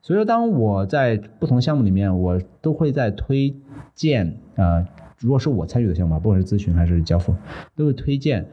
[0.00, 3.54] 所以说，当我在不同项目里面，我都会在推
[3.94, 4.86] 荐呃，
[5.18, 7.34] 如果是我参与的项目，不管是咨询还是交付，
[7.76, 8.46] 都会推荐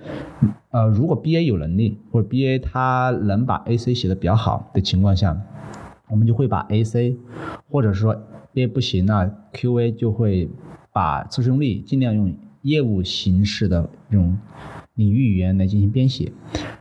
[0.72, 5.36] 呃，如果 BA 有能力或者 BA 他能把 AC 写的比较好的情况下，
[6.10, 7.18] 我们就会把 AC
[7.70, 8.16] 或者是说
[8.54, 10.50] BA 不行那 QA 就会
[10.92, 14.38] 把测试用例尽量用业务形式的这种
[15.00, 16.34] 领域语言来进行编写，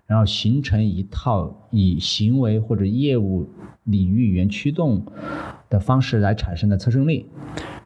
[0.04, 3.48] 然后形成一套以行为或者业务
[3.84, 5.06] 领域语言驱动
[5.70, 7.26] 的方式来产生的测试用例，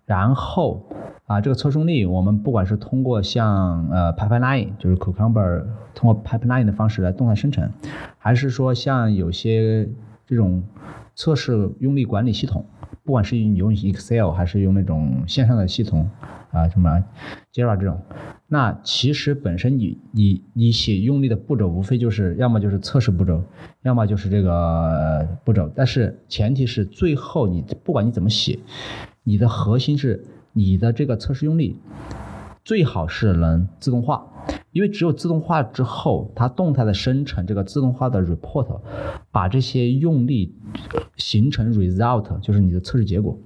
[0.07, 0.89] 然后
[1.27, 7.71] 啊这个测试用例我们不管是通过像呃 pipeline 就是 Cucumber 通过 pipeline 的方式来动态生成，
[8.17, 9.87] 还是说像有些
[10.27, 10.63] 这种
[11.15, 12.65] 测试用力管理系统，
[13.05, 16.09] 不管是用 Excel 还是用那种线上的系统
[16.53, 17.05] 啊，什么
[17.53, 18.01] Jira 这种，
[18.53, 23.43] 那其实本身你你你写用力的步骤，无非就是要么就是测试步骤，
[23.81, 28.59] 要么就是这个步骤，但是前提是最后你不管你怎么写，
[29.23, 31.79] 你的核心是你的这个测试用力
[32.63, 34.23] 最好是能自动化。
[34.73, 38.81] 因为只有自动化之后，它动态的生成这个自动化的 report，
[39.31, 40.55] 把这些用例
[41.17, 43.39] 形成 result，就是你的测试结果，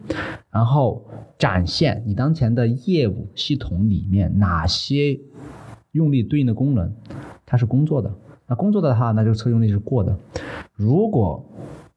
[0.51, 1.05] 然后
[1.37, 5.19] 展现你当前的业务系统里面哪些
[5.91, 6.95] 用例对应的功能
[7.45, 8.15] 它是工作的。
[8.47, 10.15] 那工作的话，那这个测试用例是过的；
[10.75, 11.45] 如果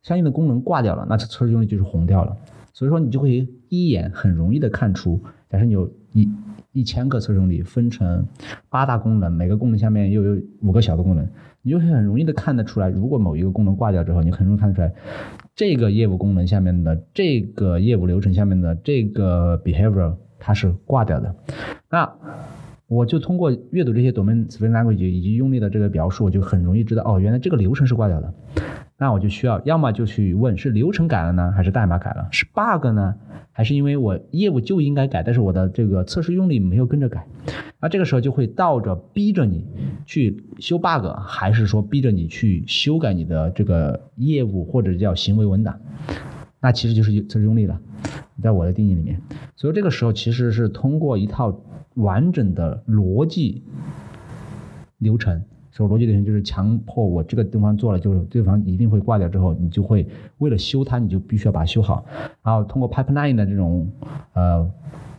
[0.01, 2.35] 相应的功能挂掉了，那测试用例就是红掉了。
[2.73, 6.27] 所以说，你就会一眼很容易的看出，假设你有一。
[6.71, 8.27] 一千个测试用例分成
[8.69, 11.27] 八大功能，每个功能下面又有五个小的功能，
[11.61, 14.93] 你就会很容易的看得出来，如果某一个功能挂掉之后，你很容易看得出来，
[15.55, 21.35] 这个业务功能下面的这个业务流程下面的这个 behavior 它是挂掉的。
[21.89, 22.11] 那
[22.87, 28.33] 我就通过阅读这些 domain space language 以及用例的这个描述，我就很容易知道，哦，原来这个流程是挂掉的。
[29.01, 32.27] 那我就需要，要么就去问是流程改了呢，还是代码改了？
[32.31, 33.15] 是 bug 呢，
[33.53, 37.25] 还是因为我业务就应该改，但是我的这个测试用例没有跟着改？
[37.79, 39.65] 那这个时候就会倒着逼着你
[40.05, 45.79] 去修 bug，还是说逼着你去修改你的这个业务或者叫行为文档？
[46.59, 47.79] 那其实就是测试用例了，
[48.43, 49.21] 在我的定义里面。
[49.55, 51.57] 所以这个时候其实是通过一套
[51.93, 53.63] 完整的逻辑
[54.97, 55.41] 流程。
[55.71, 60.07] 说逻辑流程就是强迫我这个地方做了，就是对方一定会挂掉之后，你就会
[60.39, 62.05] 为了修它，你就必须要把它修好。
[62.43, 63.89] 然后通过 pipeline 的这种
[64.33, 64.69] 呃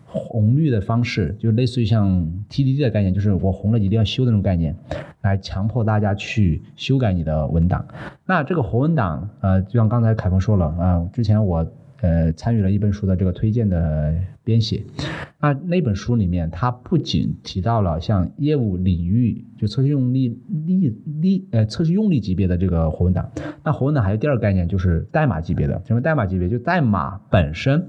[0.06, 2.08] 红绿的方式，就类似于像
[2.48, 4.76] TDD 的概念，就是我红了一定要修的那种概念，
[5.22, 7.84] 来强迫大家去修改你的文档。
[8.26, 11.66] 那这个活文档，呃，就像刚才凯峰说了啊，之前我。
[12.02, 14.82] 呃，参与了一本书的这个推荐的编写，
[15.38, 23.30] 那那本书里面，它不仅提到了像业务领域就测试用例例例呃测试用例级别的这个活文档，
[23.62, 26.48] 那活文档还有第二个概念就是代码级别的，什么代码级别？
[26.48, 27.86] 就代码本身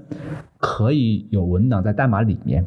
[0.58, 2.66] 可以有文档在代码里面，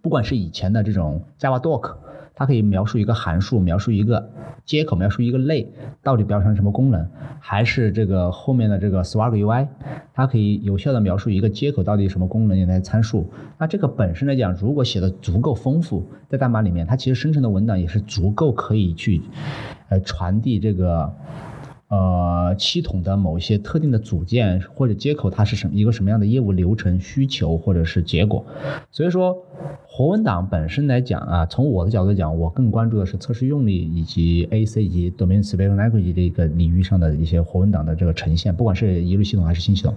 [0.00, 2.03] 不管是以前的这种 Java Doc。
[2.34, 4.30] 它可以描述一个函数，描述一个
[4.64, 7.08] 接口，描述一个类，到底表上什么功能？
[7.40, 9.68] 还是这个后面的这个 Swag UI，
[10.12, 13.30] 它可以有效的描述一个接口到底什么功能，有哪些参数。
[13.58, 19.22] 那这个本身来讲，如果写的足够丰富，在代码里面，它其实生成的文档也是足够可以去，
[19.88, 21.12] 呃，传递这个。
[21.94, 28.44] 呃，系统的某一些特定的组件或者接口，它是什么一个什么样的业务流程需求或者是结果。
[28.90, 29.36] 所以说，
[29.86, 39.94] 活文档本身来讲啊，从我的角度讲，我更关注的是测试用例以及 AC 以及 Domain Specific Language 这个领域上的一些活文档的这个呈现，不管是一路系统还是新系统。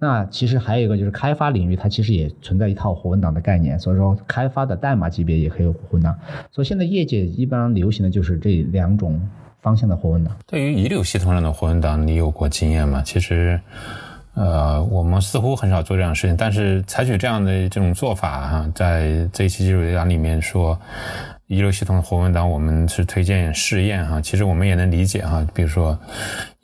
[0.00, 6.18] 那其实还有一个就是开发领域，它其实也存在一套活文档的概念，所以说开发的代码级别也可以有活文档。
[6.50, 9.20] 所以现在业界一般流行的就是这两种。
[9.66, 13.02] 方向的活文档，对于遗留系统上的活文档，你有过经验吗？
[13.04, 13.60] 其实，
[14.34, 20.78] 呃，我们似乎很少做这样的事情，但是采取这样的这种做法哈，在这一期技术讲里面说，
[21.48, 24.20] 遗留系统的活文档，我们是推荐试验哈。
[24.20, 25.98] 其实我们也能理解哈，比如说，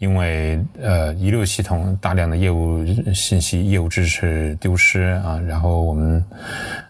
[0.02, 2.84] 因为呃遗留系统大量的业务
[3.14, 6.24] 信息、业务知识丢失啊，然后我们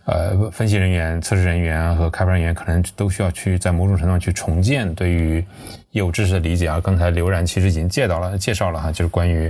[0.07, 5.45] 呃分析人员、测试人员和开发人员可能都需要去在某种程度上去重建对于。
[5.93, 9.47] 业务知识的理解啊，刚才刘然其实已经介到了介绍了哈，就是关于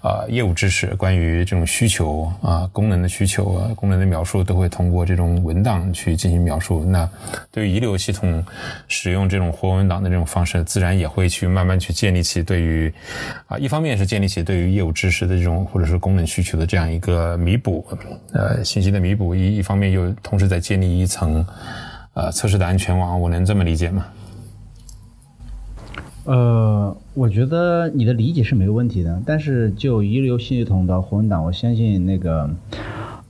[0.00, 6.82] 啊业务知识，关于这种需求啊功能的需求啊功能的描述，都会通过这种文档去进行描述。
[6.86, 7.06] 那
[7.52, 8.42] 对于遗留系统
[8.88, 12.90] 使用这种活文档的这种方式，自然也会去慢慢去建立起对于
[13.46, 17.86] 啊一方面是建立起对于业务知识的这种或者是功能需求的这样一个弥补，
[18.32, 21.44] 呃信息的弥补一一方面又同时在建立一层
[22.14, 24.06] 呃测试的安全网，我能这么理解吗？
[26.24, 32.48] 呃，我觉得你的理解是没有问题的，但是就遗留系统的活文档，我相信那个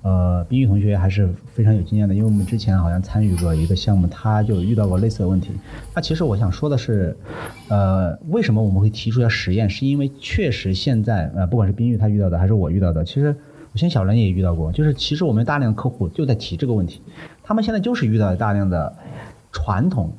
[0.04, 5.52] 呃，冰玉同学还是非常有经验的，因为我们之前好像参与过一个项目，他就遇到过类似的问题。
[5.94, 7.16] 那其实我想说的是，
[7.70, 9.68] 呃，为什么我们会提出要实验？
[9.68, 13.34] 是因为确实现在呃，不管是冰玉他遇到的，还是我遇到的，其实
[13.72, 17.00] 我相信小人也遇到过，就是其实我们大量的客户就在提这个问题，
[17.42, 18.94] 他们现在就是遇到大量的
[19.52, 20.12] 传统。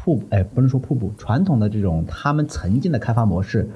[0.00, 3.68] 瀑哎，不能说瀑布，传统的这种他们曾经的开发模式，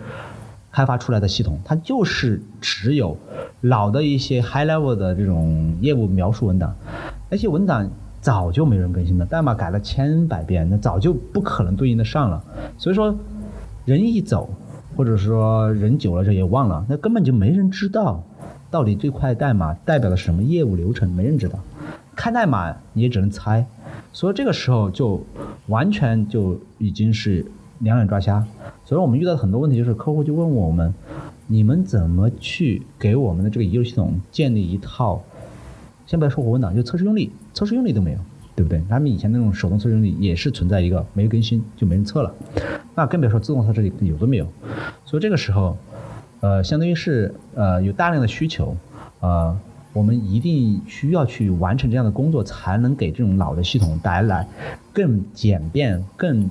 [0.72, 3.16] 开发出来的系统，它就是只有
[3.60, 6.74] 老的一些 high level 的这种业务描述文档，
[7.28, 7.88] 那些文档
[8.20, 12.42] 早就没人更新了，代码改了千百遍，那早就不可能对应的上了。
[12.78, 13.14] 所以说，
[13.84, 14.48] 人一走，
[14.96, 18.24] 或者说人久了这也忘了，那根本就没人知道
[18.70, 21.58] 到底这块代码代表了什么业务流程，没人知道。
[22.16, 23.66] 看代码你也只能猜。
[24.12, 25.24] 所以这个时候就
[25.68, 27.44] 完全就已经是
[27.82, 28.46] 两眼抓瞎，
[28.84, 30.94] 所以我们遇到的很多问题，就是客户就问我们，
[31.46, 35.20] 你们怎么去给我们的这个遗留系统建立一套？
[36.06, 38.18] 先不要说活文档，就测试用例，测试用例都没有，
[38.54, 38.82] 对不对？
[38.88, 42.34] 他们以前那种手动测试用例也是存在一个没更新就没人测了，
[42.94, 44.46] 那更别说自动测试有都没有。
[45.04, 45.76] 所以这个时候，
[46.40, 48.76] 呃，相当于是呃有大量的需求，
[49.20, 49.58] 呃。
[49.94, 54.48] 我们一定需要去完成这样的工作，才能给这种老的系统带来
[54.90, 56.48] 更简便、更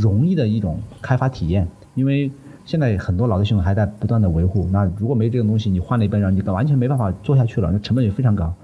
[0.00, 1.66] 容易的一种开发体验。
[1.94, 2.30] 因为
[2.64, 8.54] 现在很多老的系统还在不断的维护，那如果没这个东西，你换了一遍，然后你完全没办法做下去了，那成本也非常高。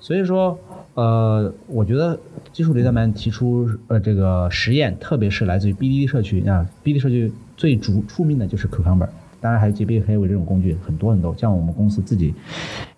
[0.00, 0.58] 所以说，
[0.94, 2.18] 呃，我觉得
[2.52, 9.08] 技术雷达们提出呃这个实验，特别是来自于 BDD 社区啊，BDD 社区最主出名的就是 Cucumber。
[9.40, 12.32] 当然还有 JB 黑尾这种工具很多很多，像我们公司自己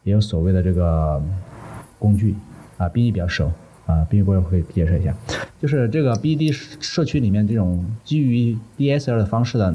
[0.02, 1.22] 也有所谓的这个
[1.98, 2.34] 工具
[2.76, 3.50] 啊，BD 比较熟
[3.86, 5.14] 啊，BD 过会会介绍一下，
[5.60, 9.74] 就是这个 BD 社区里面这种基于 DSL 的方式的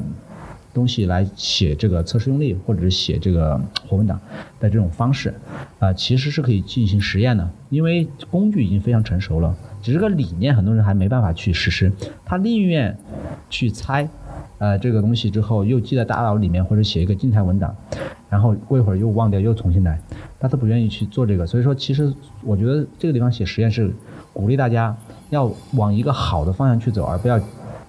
[0.72, 4.20] 东西来写这个测试用例或者是写这个活文档
[4.58, 5.34] 的这种方式
[5.78, 11.92] 啊，其实是可以进行实验的，因为工具已经非常成熟了，只是个理念很多人还没办法去实施，
[12.24, 12.96] 他宁愿
[13.48, 14.08] 去猜。
[14.58, 17.74] 呃，这个东西之后又记在大脑里面，或者写一个静态文档，
[18.28, 20.00] 然后过一会儿又忘掉，又重新来，
[20.38, 21.46] 他都不愿意去做这个。
[21.46, 23.92] 所以说，其实我觉得这个地方写实验是
[24.32, 24.96] 鼓励大家
[25.30, 27.40] 要往一个好的方向去走，而不要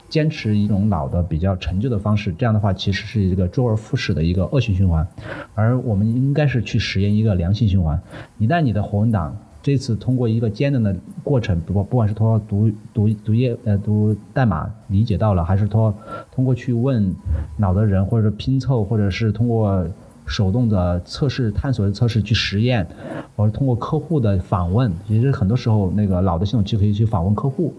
[0.10, 2.34] 坚持一种老的比较陈旧的方式。
[2.34, 5.08] 这样的话，其实是一个周而复始的一个恶性循环。
[5.56, 8.02] 而我们应该是去实验一个良性循环。
[8.38, 15.93] 一旦你的活文档，这次通过一个艰难的过程，不不管是通过读读读页呃读代码理解到了，还是通
[16.34, 17.13] 通过去问
[17.58, 19.86] 脑的人，或者拼凑，或者是通过
[20.26, 22.88] 手动的测试探索的测试去实验，
[23.36, 27.74] 或者通过客户的访问，其实很多时候那个老的系统就可以去访问客户。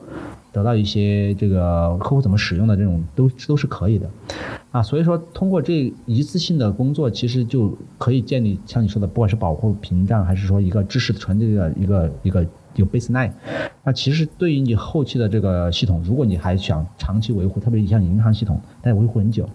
[0.52, 4.06] 得到一些这个客户怎么使用的这种都都是可以的，
[4.72, 13.30] 啊，所以说通过这一次性的工作，其实就可以建立像你说的，不管是保护屏障，还是说一个知识传递的一个一个有 baseline，
[13.84, 19.46] 那其实对于你后期的这个系统，如果你还想长期维护，特别是像银行系统，它维护很久，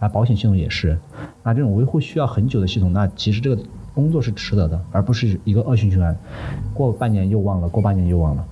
[0.00, 0.98] 啊，保险系统也是，
[1.44, 3.62] 啊，这种维护需要很久的系统，那其实这个
[3.94, 6.16] 工作是值得的，而不是一个恶性循环，
[6.74, 8.44] 过半年又忘了，过半年又忘了。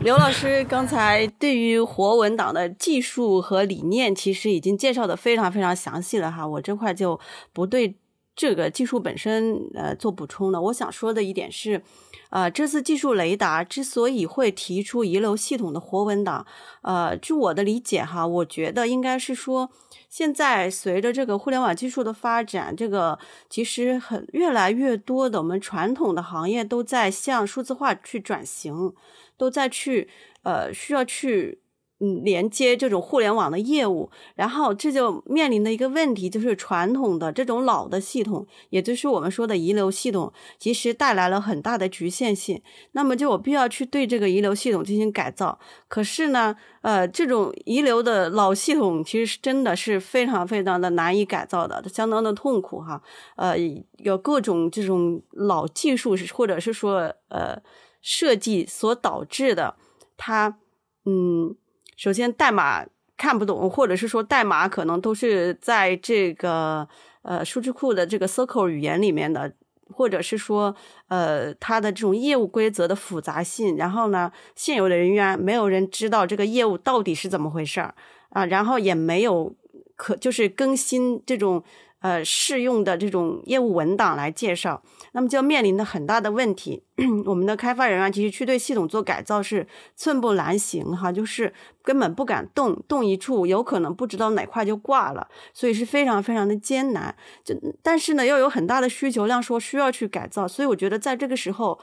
[0.00, 7.18] 刘老师刚才对于活文档的技术和理念，其实已经介绍的非常非常详细了哈，我这块就
[7.52, 7.96] 不对
[8.36, 10.60] 这个技术本身呃做补充了。
[10.62, 11.82] 我想说的一点是，
[12.30, 16.46] 呃，这次技术雷达之所以会提出遗留系统的活文档，
[16.82, 19.70] 呃，据我的理解哈，我觉得应该是说。
[20.08, 23.18] 现在随着这个互联网技术的发展，这个
[23.50, 28.94] 其实很越来越多的我们传统的行业都在向数字化去转型，
[29.38, 30.10] 都在去
[30.42, 31.62] 呃需要去。
[32.00, 42.62] 嗯，连接这种互联网的业务，然后这就面临的一个问题，就是传统的这种老的系统，也就是我们说的遗留系统，其实带来了很大的局限性。
[42.92, 45.58] 那么就有必要去对这个遗留系统进行改造。
[45.88, 53.02] 可是呢，呃，这种遗留的老系统其实是真的是非常非常的难以改造的，相当的痛苦哈。
[53.34, 53.56] 呃，
[53.96, 57.60] 有各种这种老技术或者是说呃
[58.00, 59.76] 设计所导致的，
[60.16, 60.58] 它
[61.04, 61.56] 嗯。
[62.00, 62.86] 首先，代码
[63.16, 66.88] 看不懂，或者是说代码可能都是在这个
[67.22, 69.52] 呃数据库的这个 Circle 语言里面的，
[69.92, 70.76] 或者是说
[71.08, 77.96] 呃它的这种业务规则的复杂性，然后呢，现有的人员没有人知道这个业务到底是怎么回事儿
[78.28, 79.52] 啊，然后也没有
[79.96, 81.64] 可就是更新这种。
[82.00, 84.80] 呃，适用的这种业务文档来介绍，
[85.12, 86.84] 那么就面临的很大的问题。
[87.26, 97.12] 我们的开发人员其实去对系统做改造是寸步难行哈，就是根本不敢动，动一处有可能不知道哪块就挂了，所以是非常非常的艰难。
[97.42, 101.80] 就但是呢，又有很大的需求量，说需要去改造，所以我觉得在这个时候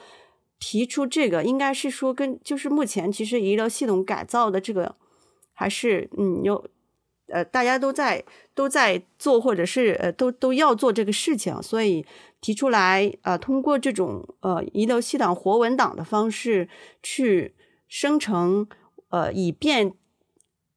[0.59, 4.95] 提出这个，应该是说跟就是目前其实医疗系统改造的这个
[5.53, 6.65] 还是嗯有。
[7.27, 8.23] 呃，大家都在
[8.53, 12.05] 都在做，或者是呃，都都要做这个事情，所以
[12.39, 16.69] 提出来呃，通过这种呃遗留系统活文档的方式
[17.01, 17.55] 去
[17.87, 18.67] 生成，
[19.09, 19.93] 呃，以便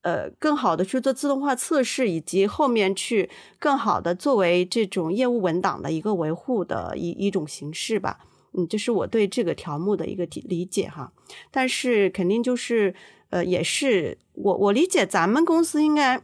[0.01, 3.29] 呃更好的去做自动化测试，以及后面去
[3.59, 8.21] 更好的作为这种业务文档的一个维护的一一种形式吧。
[8.55, 11.13] 嗯，这是我对这个条目的一个理解哈。
[11.51, 12.95] 但是肯定就是
[13.29, 16.23] 呃，也是我我理解咱们公司应该。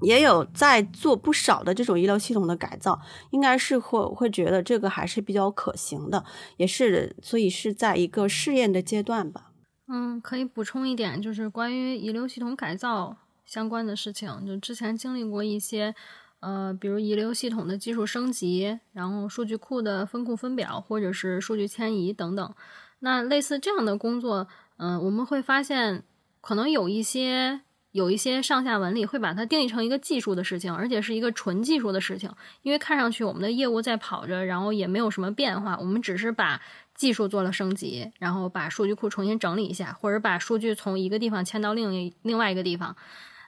[0.00, 6.24] 也有在做不少的这种医疗系统的改造，应该是会会觉得这个还是比较可行的，
[6.56, 9.50] 也是所以是在一个试验的阶段吧。
[9.88, 15.94] 嗯，可以补充一点，就是关于遗留系统改造相关的事情，就之前经历过一些，
[16.40, 22.54] 呃，比如遗留系统的技术升级，然后数据库的分库分表，或者是数据迁移等等。
[23.00, 24.46] 那类似这样的工作，
[24.76, 26.04] 嗯，我们会发现
[26.40, 27.62] 可能有一些。
[27.92, 32.30] 有一些上下文里会把它定义成一个技术的事情，而且是一个纯技术的事情，
[32.62, 36.60] 因为看上去我们的业务在跑着，然后也没有什么变化，我们只是把
[36.94, 42.94] 技术做了升级，然后把数据库重新整理一下，或者把数据从一个地方迁到另一另外一个地方。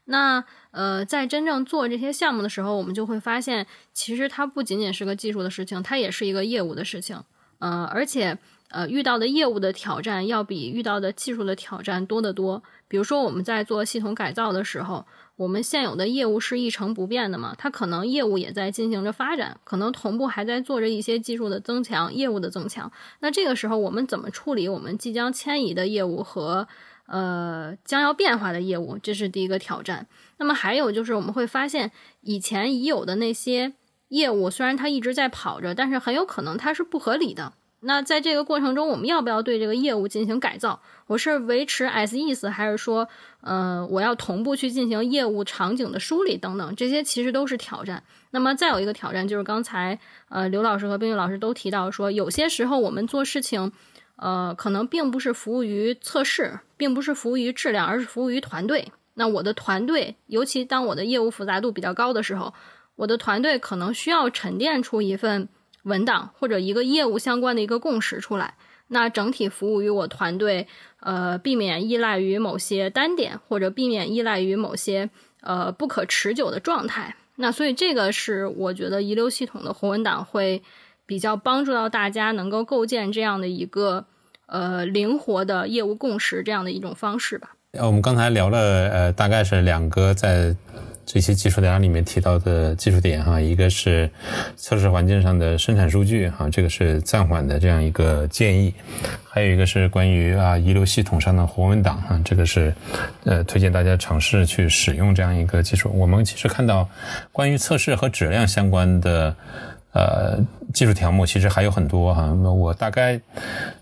[0.06, 7.22] 那呃，在真正做这些项目的时候，我们就会发现，其实它不仅仅是个技术的事情，它也是一个业务的事情。
[7.58, 8.38] 呃，而且
[8.70, 12.62] 呃，遇到的业务的挑战要比遇到的技术的挑战多得多。
[12.86, 15.04] 比如说，我们在做系统改造的时候，
[15.36, 17.54] 我们现有的业务是一成不变的嘛？
[17.58, 22.90] 它可能业务也在进行着发展，可能同步还在做着一些技术的增强、业务的增强。
[23.20, 26.68] 那这个时候，我们怎么处理我们即将迁移的业务和
[27.06, 28.98] 呃将要变化的业务？
[28.98, 30.06] 这是第一个挑战。
[30.38, 31.90] 那么还有就是，我们会发现
[32.20, 33.72] 以前已有的那些
[34.08, 37.52] 业务，虽然它一直在跑着，但是很有可能它是不合理的。
[37.82, 40.80] 那在这个过程中，我们要不要对这个业务进行改造？
[41.06, 43.08] 我是维持 as is，还是说，
[43.40, 46.76] 呃，我要同步去进行业务场景的梳理等等？
[46.76, 48.02] 这些其实都是挑战。
[48.32, 53.72] 那么再有一个挑战就是刚才呃刘老师和冰玉老师都提到说，有些时候我们做事情，
[54.16, 58.92] 呃，可能并不是服务于测试，并不是服务于质量，而是服务于团队。
[59.14, 62.52] 那我的团队，尤其当我的业务复杂度比较高的时候，
[62.96, 65.48] 我的团队可能需要沉淀出一份。
[65.82, 68.54] 文档或者一个业务相关的一个共识出来，
[68.88, 70.66] 那整体服务于我团队，
[71.00, 75.10] 呃，避免依赖于某些单点，或者避免依赖于某些
[75.40, 77.16] 呃不可持久的状态。
[77.36, 80.62] 那所以这个是我觉得遗留系统的活文档会
[81.06, 84.04] 比较帮助到大家能够构建这样的一个
[84.46, 87.56] 呃灵活的业务共识这样的一种方式吧。
[87.72, 90.54] 呃，我们刚才聊了呃，大概是两个在。
[91.06, 94.08] 这些技术点里面提到的技术点哈，一个是
[94.54, 98.72] 测试环境上的生产数据哈，这个是暂缓的这样一个建议；
[99.28, 102.72] 还有一个是关于啊遗留系统上的活文档哈，这个是
[103.24, 105.90] 呃推荐大家尝试去使用这样一个技术。
[105.92, 106.88] 我们其实看到
[107.32, 109.34] 关于测试和质量相关的
[109.92, 110.38] 呃
[110.72, 112.26] 技术条目其实还有很多哈。
[112.40, 113.20] 那我大概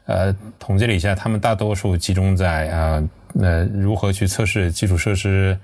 [0.07, 3.03] 呃统计了一下，他们大多数集中在啊
[3.33, 5.59] 那如何去测试基础设施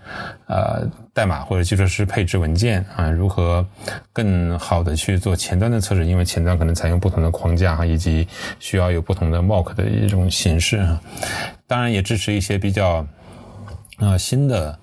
[0.47, 3.67] 呃代码或者基础设施配置文件啊，如何
[4.12, 8.27] 更好的去做前端的测试，因为前端可能采用不同的框架哈，以及
[8.59, 11.01] 需要有不同的 mock 的一种形式哈。
[11.67, 13.07] 当然也支持一些比较
[13.97, 14.79] 啊新的。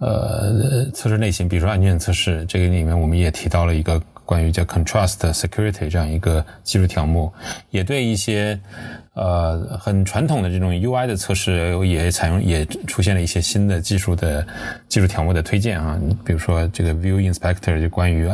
[0.00, 7.32] 呃，测试类型，比如说安全测试，这个里面我们也提到了一个关于叫 Contrast Security 这样一个技术条目，
[7.70, 8.60] 也对一些。
[9.14, 14.44] 呃，很传统的这种 UI 的测试也采用，也出现了一些新的技术的
[14.88, 15.96] 技术条目的推荐啊。
[16.24, 18.26] 比如说这个 View Inspector 就关于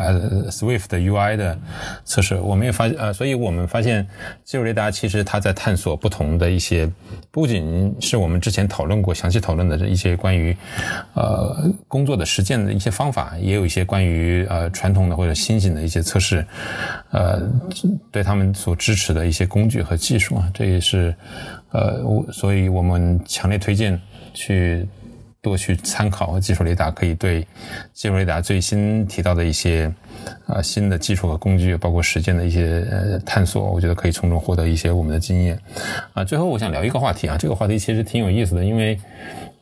[0.48, 1.58] Swift 的 UI 的
[2.06, 4.06] 测试，我们也发呃，所以我们发现
[4.42, 6.90] 技术雷达其实它在探索不同的一些，
[7.30, 10.56] 不仅是我们之前讨论过、详细讨论的这一些关于
[11.12, 16.42] 呃工作的实践的一些方法，也有一些关于呃传统的或者新型的一些测试，
[17.10, 17.42] 呃，
[18.10, 20.69] 对他们所支持的一些工具和技术啊，这。
[20.72, 21.14] 也是，
[21.72, 24.00] 呃，我所以我们强烈推荐
[24.32, 24.86] 去
[25.42, 27.46] 多去参考技术雷达，可以对
[27.92, 29.92] 技术雷达最新提到的一些
[30.46, 35.58] 啊新的技术和工具，包括实践的一些呃探索，我觉得可以从中获得一些我们的经验。
[36.14, 38.98] 啊，最后我想聊一个话题啊，这个话题其实挺有意思的，因为。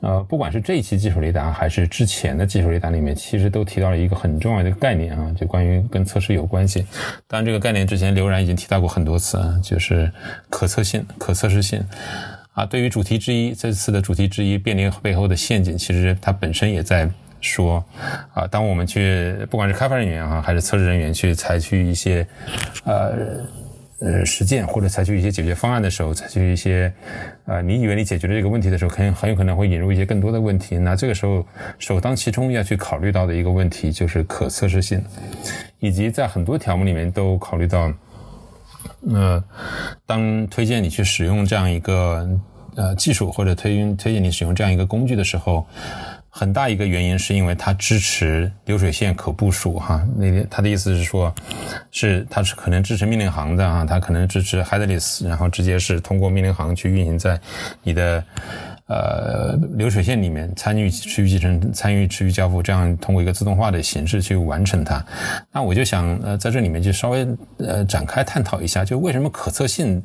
[0.01, 6.87] 呃，不管是这一期技术雷达，还是之前的技术雷达里面，其实都提到了一个很重要的概念啊，就关于跟测试有关系。
[7.27, 10.09] 当然，这个概念之前刘然已经提到过很多次啊，就是
[10.49, 11.85] 可测性、可测试性。
[12.53, 17.85] 啊，对于主题之一，这次的主题之一，便利背后的陷阱，其实它本身也在说，
[18.35, 22.25] 啊，当我们去，不管是开发人员啊，还是测试人员去采取一些，
[22.85, 23.45] 呃。
[24.01, 26.93] 呃，实践或者采取一些解决方案的时候，采取一些，
[27.47, 30.79] 呃，你以为你解决了这个问题的时候，很很有可能会引入一些更多的问题。
[30.79, 31.45] 那这个时候，
[31.81, 35.03] 首当其冲要去考虑到的一个问题就是可测试性，
[35.81, 37.93] 以及在很多条目里面都考虑到，
[39.13, 39.43] 呃，
[40.07, 42.29] 当推荐你去使用这样一个
[42.77, 45.67] 呃技术，或者推推荐你使用这样一个工具的时候。
[46.29, 51.35] 很大一个原因是因为它支持流水线可部署哈，那他的意思是说，
[51.91, 57.41] 是它是可能支持命令行的啊，它可能支持 headless，然后直接是通过命令行去运行在
[57.83, 58.23] 你的。
[58.91, 65.05] 呃，流水线里面参与持续集成、参与持续交付，这样通过一个自动化的形式去完成它。
[65.53, 70.03] 那我就想，呃，在这里面就稍微呃展开探讨一下，就为什么可测性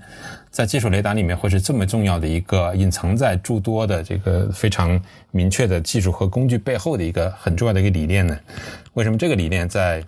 [0.53, 4.97] 在技术雷达里面会是这么重要的一个隐藏在诸多的这个非常
[5.31, 8.37] 明确的技术和工具背后的一个很重要的一个理念呢？
[8.93, 10.03] 为什么这个理念在？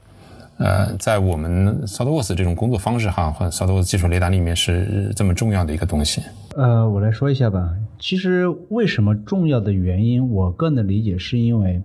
[0.57, 6.21] 呃，在我们 SolidWorks 这种工作方式哈，或者 SolidWorks 技术雷达里面是这么重要的一个东西。
[6.55, 7.75] 呃，我来说一下吧。
[7.99, 11.81] 其实为什么重要的原因，我个人的理解是因为，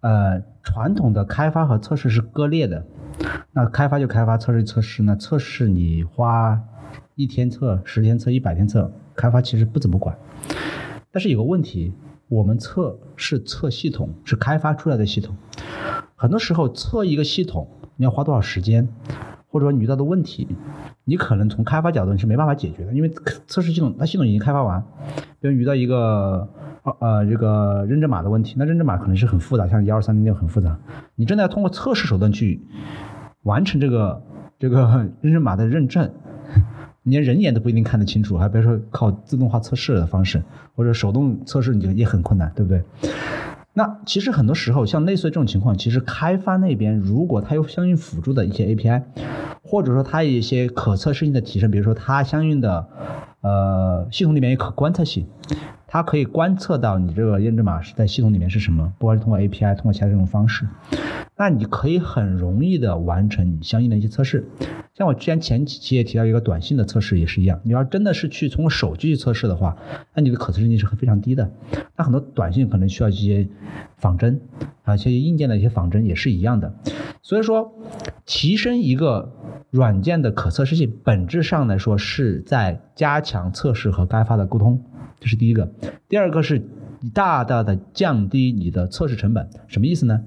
[0.00, 2.82] 呃，传统的开发和测试是割裂的。
[3.52, 5.02] 那开发就开发，测试测试。
[5.02, 6.58] 那测试你花
[7.22, 10.18] 一天测、十天测、一百天测，开发其实不怎么管。
[11.12, 11.92] 但是有个问题，
[12.28, 15.36] 我们测是测系统，是开发出来的系统。
[16.16, 18.88] 很多时候测一个系统，你要花多少时间，
[19.46, 20.48] 或者说你遇到的问题，
[21.04, 23.10] 你可能从开发角度你是没办法解决的，因为
[23.46, 24.82] 测试系统它系统已经开发完，
[25.40, 26.48] 比如遇到一个
[26.98, 30.76] 呃这个认证码的问题，那认证码可能是很复杂，像幺二三零六很复杂，
[31.14, 32.60] 你真的要通过测试手段去
[33.42, 34.22] 完成这个
[34.58, 36.10] 这个认证码的认证，
[37.02, 40.42] 你连人眼都不一定看得清楚，还别说靠自动化测试的方式
[40.74, 42.82] 或者手动测试，你就也很困难，对不对？
[43.74, 49.02] 那其实很多时候，像类似这种情况，其实开发那边如果它有相应辅助的一些 API，
[49.62, 52.86] 或者说它有一些可测试性的提升，比如说它相应的
[53.40, 55.26] 呃系统里面有可观测性，
[55.92, 60.66] 它可以观测到你这个验证码是在系统里面是什么，不管是通过 API，通过其他这种方式，
[61.36, 64.48] 那你可以很容易的完成你相应的一些测试。
[64.94, 69.76] 像我之前前几期也提到一个短信的测试也是一样，你要真的是去通过手机去测试的话，
[70.14, 71.50] 那你的可测试性是非常低的。
[71.94, 73.46] 那很多短信可能需要一些
[73.98, 74.40] 仿真
[74.84, 76.74] 啊，一些硬件的一些仿真也是一样的。
[77.20, 77.70] 所以说，
[78.24, 79.30] 提升一个
[79.68, 84.82] 软件的可测试性，本质上来说是在加强测试和开发的沟通，
[85.20, 85.72] 这是第一个。
[86.08, 86.62] 第二个是
[87.00, 90.22] 你大大的降低你的测试成本，什么意思呢？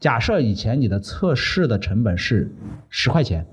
[0.00, 2.54] 假设以前你的测试的成本是
[2.88, 3.46] 十块钱。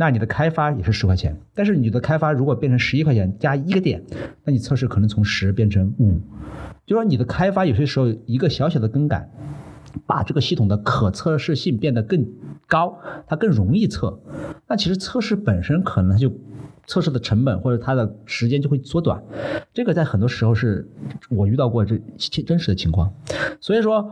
[0.00, 4.00] 那你的开发也是十块钱，但是你的开发如果变成十一块钱加一个点，
[4.44, 6.20] 那你测试可能从十变成五，
[6.86, 9.28] 就说你的开发有些时候一个小小的更改，
[10.06, 12.24] 把这个系统的可测试性变得更
[12.68, 14.20] 高，它更容易测。
[14.68, 16.32] 那其实测试本身可能就
[16.88, 19.22] 测试的成本或者它的时间就会缩短，
[19.72, 20.90] 这个在很多时候是
[21.30, 21.96] 我遇到过这
[22.44, 23.14] 真实的情况，
[23.60, 24.10] 所以说。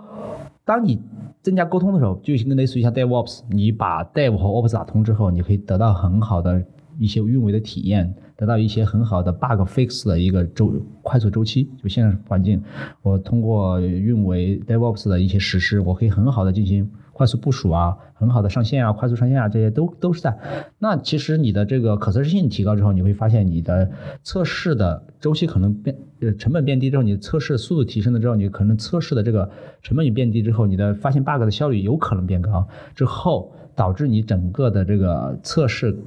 [0.65, 1.01] 当你
[1.43, 6.61] 增加沟通的时候，就跟类似于像 DevOps，你把 Dev 和 Ops 打通之后，你可以得到很好的
[6.99, 11.71] 一些运维的体验，得到一些很好的 bug fix 的一个周快速周期。
[11.81, 12.61] 就现在环境，
[13.03, 16.91] 我通过运维 DevOps 的一些实施，我可以很好的进行。
[17.17, 20.39] 快速部署啊，很好的上线啊，快速上线啊，这些都都是在。
[20.79, 23.91] 那其实你的这个可测试性提高之后，你会发现你的
[24.23, 29.51] 测试的周期可能变，呃，成本变低之后，你测试速度提升了之后，你可能测试的这个
[29.81, 35.99] 成本也变低之后，你的发现 bug 的效率有可能变高，之后导致你整个的这个测试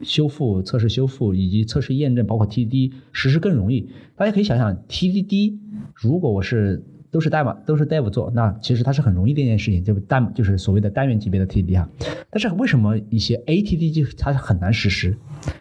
[0.00, 3.90] 修复、测试修复以及测试验证，包括 TDD 实施更容易。
[4.16, 5.58] 大家可以想想，TDD
[5.94, 6.82] 如果我是。
[7.16, 11.88] 都是代码，都是 dev 做，那其实它是很容易的一件事情，就是单就是所谓的单元级别的 TDD 哈。
[12.28, 15.16] 但是为什么一些 ATD 就它很难实施？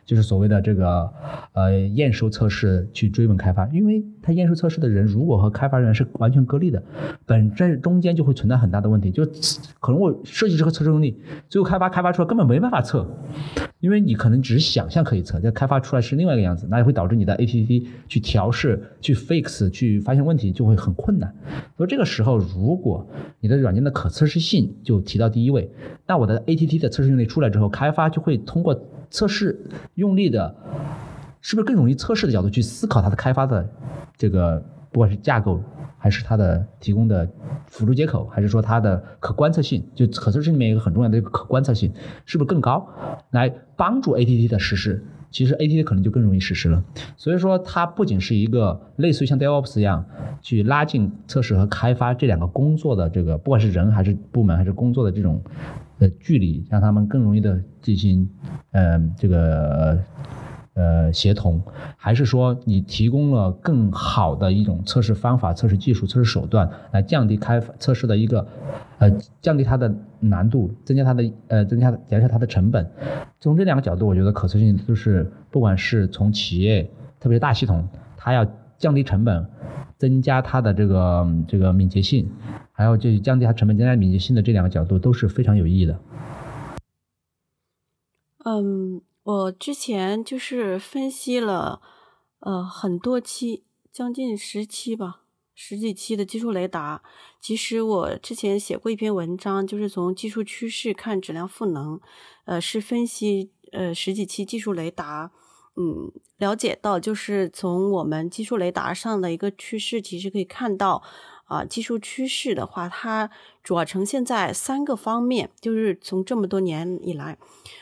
[0.05, 1.11] 就是所谓的这个
[1.53, 6.81] 呃验收测试去追问开发，因为它验收测试的人如果和开发人员是完全割裂的，
[7.25, 9.25] 本身中间就会存在很大的问题，就
[9.79, 11.17] 可能我设计这个测试能力，
[11.49, 13.07] 最后开发开发出来根本没办法测，
[13.79, 21.33] 因为你可能只是想象可以测，但开发出来是另外一个样子，那也会导致你的 A T T 去调试、去 fix、去发现问题就会很困难。
[21.77, 23.07] 所以这个时候，如果
[23.39, 25.69] 你的软件的可测试性就提到第一位，
[26.07, 28.73] 那我的 ATT 的测试能力出来之后，开发就会通过
[29.15, 29.57] 测试
[29.93, 30.53] 用力的，
[31.39, 33.65] 是不是更容易测试的角度去思考它的开发的
[34.17, 34.61] 这个，
[34.91, 35.63] 不管是架构，
[35.97, 37.25] 还是它的提供的
[37.65, 41.93] 辅助接口，还是说它的可观测性，就可测试里面一个很重要的一个可观测性，
[42.25, 42.85] 是不是更高，
[43.31, 45.01] 来帮助 ATT 的实施？
[45.31, 46.83] 其实 ATT 可能就更容易实施了，
[47.15, 50.05] 所以说它不仅是一个类似于像 DevOps 一样
[50.41, 55.41] 去拉近测试和开发这两个工作的这个，不管是人还是部门还是工作的这种
[55.99, 58.29] 呃距离，让他们更容易的进行
[58.71, 59.99] 嗯这个。
[60.77, 61.63] 呃，协同，
[61.95, 68.45] 还是说你提供了更好的一种测试方法、测试技术、测试手段，来降低开发测试的一个，
[68.97, 69.89] 呃，降低它的
[70.19, 72.85] 难度，增加它的呃，增加减少它的成本。
[73.39, 76.83] 从这两个角度，我觉得可测性就是不管是从企业，
[77.21, 77.87] 特别是大系统，
[78.17, 78.45] 它要
[78.77, 79.47] 降低成本，
[79.97, 82.29] 增加它的这个这个敏捷性，
[82.71, 85.99] 还有就是降低它成本、增加敏捷性的这两个角度都是非常有意义的。
[88.45, 89.01] 嗯。
[89.25, 91.81] 我之前就是分析了，
[92.41, 95.21] 呃，很多期，将近十期吧，
[95.55, 97.01] 十几期的技术雷达。
[97.41, 101.99] 其实我之前写过一篇文章，就是从技术趋势看质量赋能，
[102.43, 105.31] 呃，是分析呃十几期技术雷达，
[105.75, 111.03] 嗯，了解到就是从我们技术雷达上的一个趋势，其实可以看到。
[111.47, 113.29] 啊，技术趋势的话，它
[113.61, 117.37] 主要呈现在三个方面，就是从这么多年以来，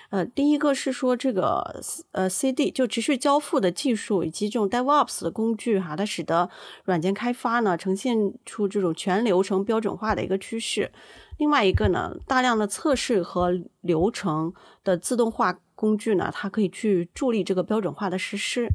[0.10, 1.82] 呃，第一个是说这个
[2.12, 6.50] 呃 CD 就持续交付的技术以及这种 DevOps 的工具哈，它使得
[6.84, 10.92] 软件开发呢呈现出这种全流程标准化的一个趋势。
[11.38, 18.70] 另外一个呢，大量的测试和流程的自动化工具呢，它可以去助力这个标准化的实施。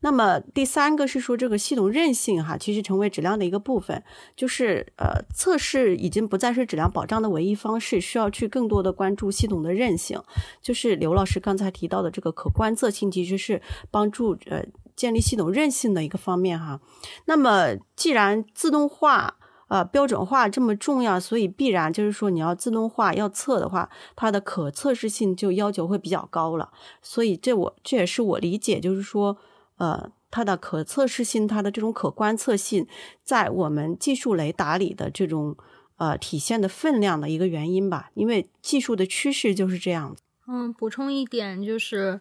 [0.00, 4.00] 那么第三个是说这个系统韧性哈，其实成为质量的一个部分，
[4.36, 10.22] 就是呃测试已经不再是质量保障的唯一方式，需要去更多的关注系统的韧性。
[10.62, 16.80] 就是刘老师刚才提到的这个可观测性，其实是帮助呃建立系统韧性的一个方面哈。
[17.24, 19.38] 那么既然自动化
[19.68, 26.70] 啊标准化这么重要，所以必然就是说你要自动化要测的话，它的可测试性就要求会比较高了。
[27.02, 29.36] 所以这我这也是我理解，就是说。
[29.78, 32.86] 呃，它的可测试性，它的这种可观测性，
[33.22, 35.54] 在我们技术雷达里的这种
[35.98, 40.22] 呃体现的分量的一个原因吧，因为技术的趋势就是这样子。
[40.48, 42.18] 嗯，补充一点就是，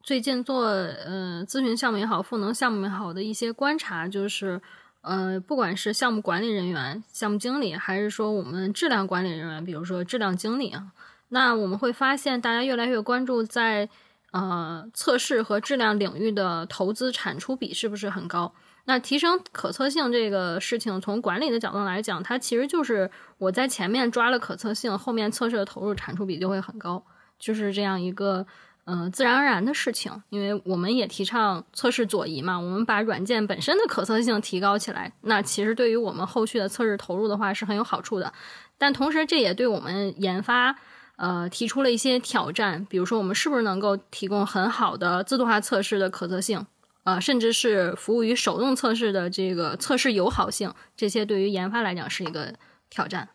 [0.00, 4.62] 最近做呃咨询项目也好，赋能项目也好的一些观察，就是
[5.06, 10.88] 呃，不管是项目管理人员、项目经理，还是说我们质量管理人员，比如说质量经理啊，
[11.28, 13.88] 那我们会发现大家越来越关注在。
[14.32, 18.52] 呃，测试和质量领域的投资产出比是不是很高？
[18.84, 27.02] 那提升可测性这个事情，从管理的角度来讲，它其实就是我在前面抓了可测性，后面测试的投入产出比就会很高，
[27.38, 28.46] 就是这样一个
[28.86, 30.10] 嗯自然而然的事情。
[30.30, 38.32] 因为我们也提倡测试左移嘛，我们把软件本身的可测性提高起来，那其实对于我们后续的测试投入的话是很有好处的。
[38.78, 40.76] 但同时，这也对我们研发。
[41.18, 46.66] 呃，提出了一些挑战，比如说我们是不是能够提供很好的自动化测试的可测性，
[47.04, 52.52] 呃，甚至是服务于手动测试的这个测试友好性，这些对于研发来讲是一个
[52.90, 53.30] 挑战。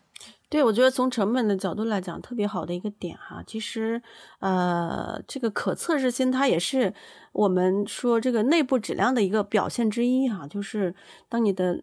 [0.52, 3.42] 对，我觉得从成本的角度来讲，特别好的一个点哈。
[3.46, 4.02] 其实，
[4.40, 6.92] 呃，这个可测试性它也是
[7.32, 10.46] 我们说这个内部质量的一个表现之一哈。
[10.46, 10.94] 就是
[11.30, 11.82] 当你的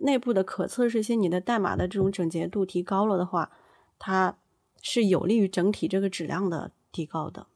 [0.00, 3.50] 内部的可测试性，你的代码的这种整洁度提高了的话，
[3.98, 4.36] 它
[4.82, 7.46] 是有利于整体这个质量的提高的。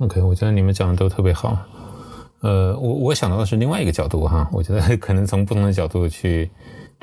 [0.00, 1.56] OK，我觉得你们讲的都特别好。
[2.42, 6.50] 呃，我我想到的是另外一个角度哈，我觉得可能从不同的角度去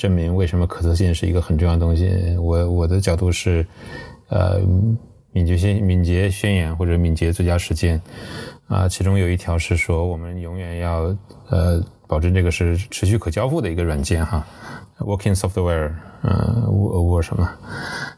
[0.02, 2.36] 证明为什么可测性是一个很重要的东西。
[2.38, 3.64] 我我的角度是，
[4.30, 4.60] 呃，
[5.32, 8.02] 敏捷宣敏捷宣言或者敏捷最佳实践
[8.66, 11.16] 啊、其中有一条是说我们永远要
[11.50, 14.44] 呃保证这个是持续可交付的一个软件哈
[14.98, 15.92] ，working software，
[16.24, 17.48] 呃，over 什么，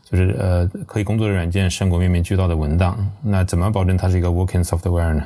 [0.09, 2.97] 就是呃可以工作的软件胜过面面俱到的文档。
[3.21, 5.25] 那怎么保证它是一个 working software 呢？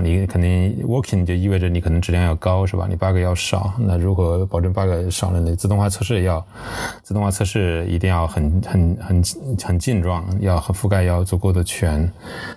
[0.00, 2.86] 你肯定 working 就意味着你可能质量要高，是吧？
[2.88, 3.74] 你 bug 要少。
[3.78, 5.54] 那如何保证 bug 少了呢？
[5.56, 6.44] 自动化测试要，
[7.02, 9.22] 自动化测试一定要很很很
[9.62, 12.10] 很劲壮，要很覆盖要足够的全。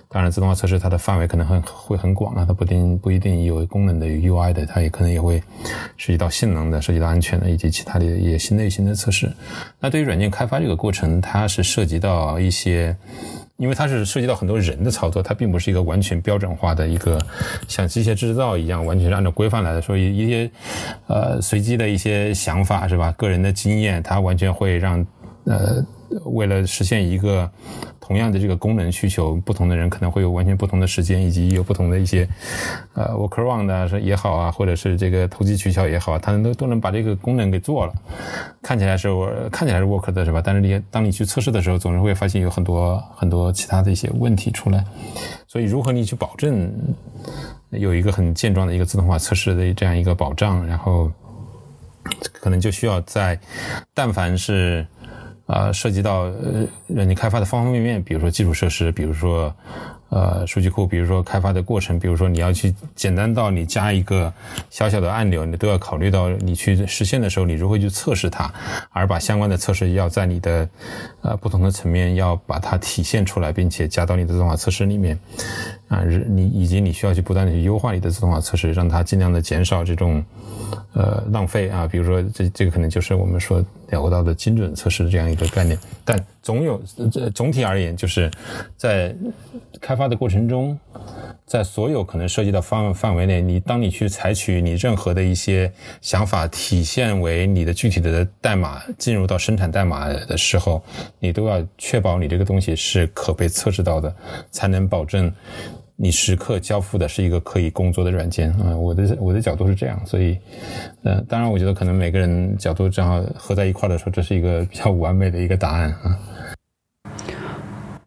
[0.08, 5.42] 当然，自动化测试它的范围可能很会很广啊，它不一定不一定有功能的、有 UI 的，它也可能也会
[5.96, 9.30] 涉及到性能的、涉及到安全的以及其他的一些新类型的测试。
[9.80, 12.96] 那对于软件开发这个过程，它是涉及到一些。
[13.58, 17.20] 因为它是涉及到很多人的操作，它并不是一个完全标准化的一个
[17.66, 20.50] 像机械制造一样完全是按照规范来的，所以一些
[21.08, 23.12] 呃随机的一些想法是吧？
[23.18, 25.04] 个人的经验，它完全会让
[25.44, 25.84] 呃
[26.24, 27.50] 为了实现一个
[28.00, 32.26] 同样的这个功能需求，不同的人可能会有完全不同的时间，以及有不同的一些
[32.94, 37.92] 呃 workaround 的也好啊，或者是这个投机取巧也好，它都都能把这个功能给做了，
[38.62, 40.40] 看起来是我看起来是 work 的是吧？
[40.42, 44.84] 但是你当你去测试的时候，总是会发现有很多很多其他的一些问题出来，
[45.46, 46.72] 所以如何你去保证
[47.70, 51.10] 有一个很健壮的一个自动化测试的这样一个保障，然后
[52.32, 53.38] 可能就需要在
[53.92, 54.86] 但凡是。
[55.48, 59.52] 啊、涉及到呃你开发的方方面面，比如说基础设施，比如说
[60.10, 64.32] 呃数据库，比如说开发的过程，比如说你要去简单到你加一个
[64.70, 68.52] 小小的按钮，你都要考虑到你去实现的时候，你如何去测试它，
[68.90, 70.68] 而把相关的测试要在你的
[71.22, 75.18] 呃不同的层面要把它体现出来，并且加到你的自动化测试里面。
[75.88, 80.22] 啊，你以及你需要去不断的去优化你的自动化测试，让它尽量的减少这种
[80.92, 86.80] 呃浪费啊，比如说这这个可能就是我们说聊到的精准测试这样一个概念，但总有
[87.12, 88.30] 这总体而言，就是
[88.74, 89.14] 在
[89.82, 90.78] 开发的过程中，
[91.44, 95.70] 在所有可能涉及到范范围内，你当你去采取你任何的一些
[96.00, 100.82] 想法体现为你的具体的代码进入到生产代码的时候，
[101.18, 104.16] 你都要确保你这个东西是可被测试到的，
[104.50, 105.30] 才能保证。
[106.00, 110.38] 你时刻交付的是一个可以工作的软件啊、我的我的角度是这样，所以，
[111.02, 116.16] 呃，当然我觉得可能每个人角度正好合在一块的时候，这是一个比较完美的一个答案啊。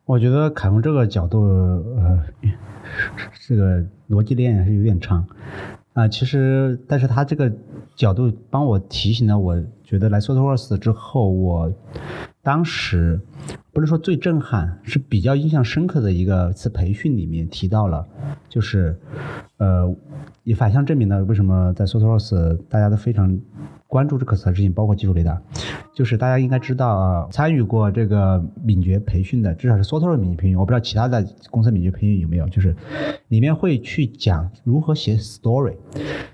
[0.06, 2.24] 我觉得凯文这个角度，呃，
[3.46, 5.28] 这个逻辑链还是有点长
[5.94, 7.52] 啊、其实，但是他这个
[7.98, 11.70] 角度帮我提醒了，我觉得来 SoftWorks 之后，我
[12.44, 13.20] 当时
[13.72, 18.08] 不是说最震撼，是比较印象深刻的一个次培训里面提到了，
[18.50, 19.00] 就是
[19.58, 19.96] 呃，
[20.44, 23.40] 也反向证明了为什么在 SoftWorks 大家都非常
[23.92, 25.38] 关注这个事情，包括技术雷达，
[25.94, 32.74] 就是大家应该知道啊，参与过这个敏捷培训的，至少是 SoftWorks 敏捷培训，我不知道其他的公司敏捷培训有没有，就是
[33.28, 35.76] 里面会去讲如何写 story。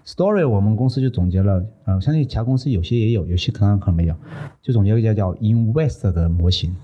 [0.05, 4.13] story 我们公司就总结了，呃，相信其他公司有些也有，有些可能可能没有，
[4.61, 6.75] 就总结一个叫 invest 的模型，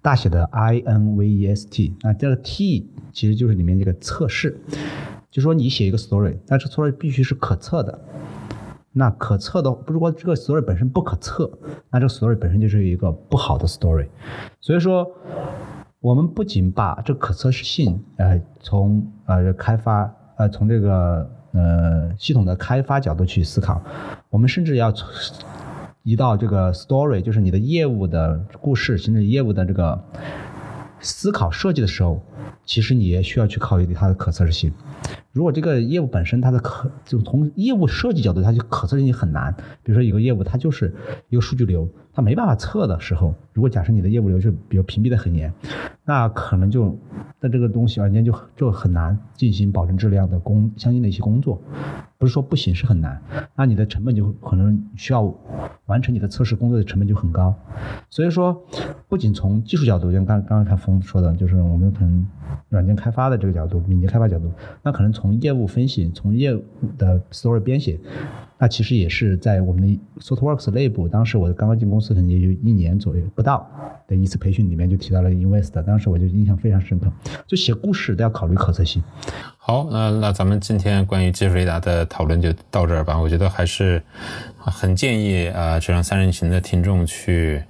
[0.00, 4.60] 大写的 I N V E S T，那这个 T 其实就是里面这个测试，
[5.28, 7.98] 就说你写一个 story，但是 story 必须是可测的。
[8.92, 11.50] 那可测的，如果这个 story 本身不可测，
[11.90, 14.08] 那这个 story 本身就是一个不好的 story。
[14.60, 15.08] 所以说，
[16.00, 23.80] 我们不仅把这可测试性，呃，从呃开发，呃，从这个呃系统的开发角度去思考，
[24.28, 24.92] 我们甚至要
[26.02, 30.02] 移到这个 story，就是你的业务的故事，甚至业务的这个
[30.98, 32.20] 思考设计的时候，
[32.64, 34.72] 其实你也需要去考虑它的可测试性。
[35.32, 39.54] 如果这个业务本身它的可就从业务设计角度，它就可测性很难。
[39.82, 40.92] 比如说有个业务它就是
[41.28, 45.52] 一个数据流，它没办法测的时候，如果假设你的业务流是比如屏蔽的很严，
[46.04, 46.98] 那可能就
[47.38, 51.62] 那这个东西软件就就很难进行保证质量的工相应的一些工作。
[52.18, 53.22] 不是说不行，是很难。
[53.56, 55.34] 那你的成本就可能需要
[55.86, 57.54] 完成你的测试工作的成本就很高。
[58.10, 58.62] 所以说，
[59.08, 62.26] 不仅从技术角度，像刚刚刚才峰说的，就是我们可能
[62.68, 66.62] 软件开发的这个角度，敏捷开发角度，那可能从业务分析、从业务
[66.98, 67.98] 的 story 编写，
[68.58, 71.08] 那其实也是在我们的 SoftWorks 内部。
[71.08, 73.68] 当时我刚刚进公司，可能也就一年左右不到
[74.06, 77.10] 的一次培训里面就提到了 Invest，当时我就印象非常深刻。
[77.46, 79.02] 就写故事都要考虑可测性。
[79.56, 83.20] 好，那那咱们今天关于技术雷达的讨论就到这儿吧。
[83.20, 84.02] 我觉得还是
[84.58, 87.62] 很建议啊，质量三人行的听众去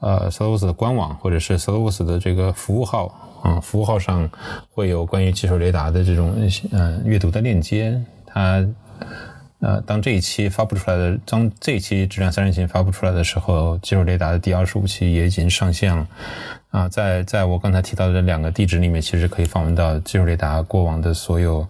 [0.00, 3.23] 呃 s o l u s 的官网或者是 s o l u s 的这个服务号。
[3.46, 4.28] 嗯，服务号上
[4.70, 6.34] 会有关于技术雷达的这种
[6.72, 8.02] 嗯阅读的链接。
[8.26, 8.66] 它
[9.60, 16.06] 呃，当这一期发布出来的，当这一期质量三人行发布出来的时候，技术雷达的第二十五期也已经上线了。
[16.70, 21.66] 啊，在在我刚才提到的两个地址里面，其实可以访问到技术雷达过往的所有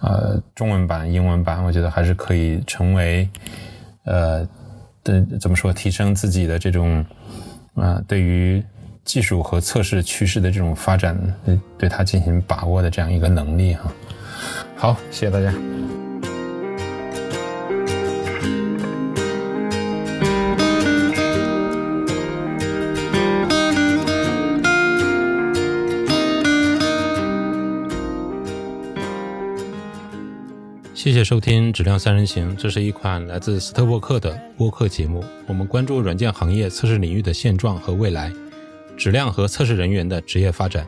[0.00, 1.62] 呃中文版、英文版。
[1.64, 3.28] 我觉得还是可以成为
[4.04, 4.46] 呃
[5.04, 7.04] 的怎么说，提升自己的这种
[7.74, 8.62] 啊对于。
[9.04, 13.92] 技术和测试趋势的这种发展，对对它进行把握的这样一个能力哈。
[14.76, 15.52] 好，谢谢大家。
[30.94, 35.22] 谢谢收听《质量三人行》，这是一款来自斯特沃克的播客节目。
[35.46, 38.32] 我们关注软件行业测试领域的现状和未来。
[38.96, 40.86] 质量和测试人员的职业发展。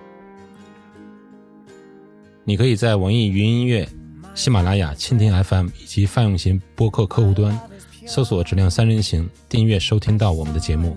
[2.45, 3.89] 你可以在网易云音乐、
[4.35, 7.59] 喜马拉雅、蜻蜓 FM 以及泛用型播客客户端
[8.07, 10.97] 搜索“质量三人行”，订阅收听到我们的节目。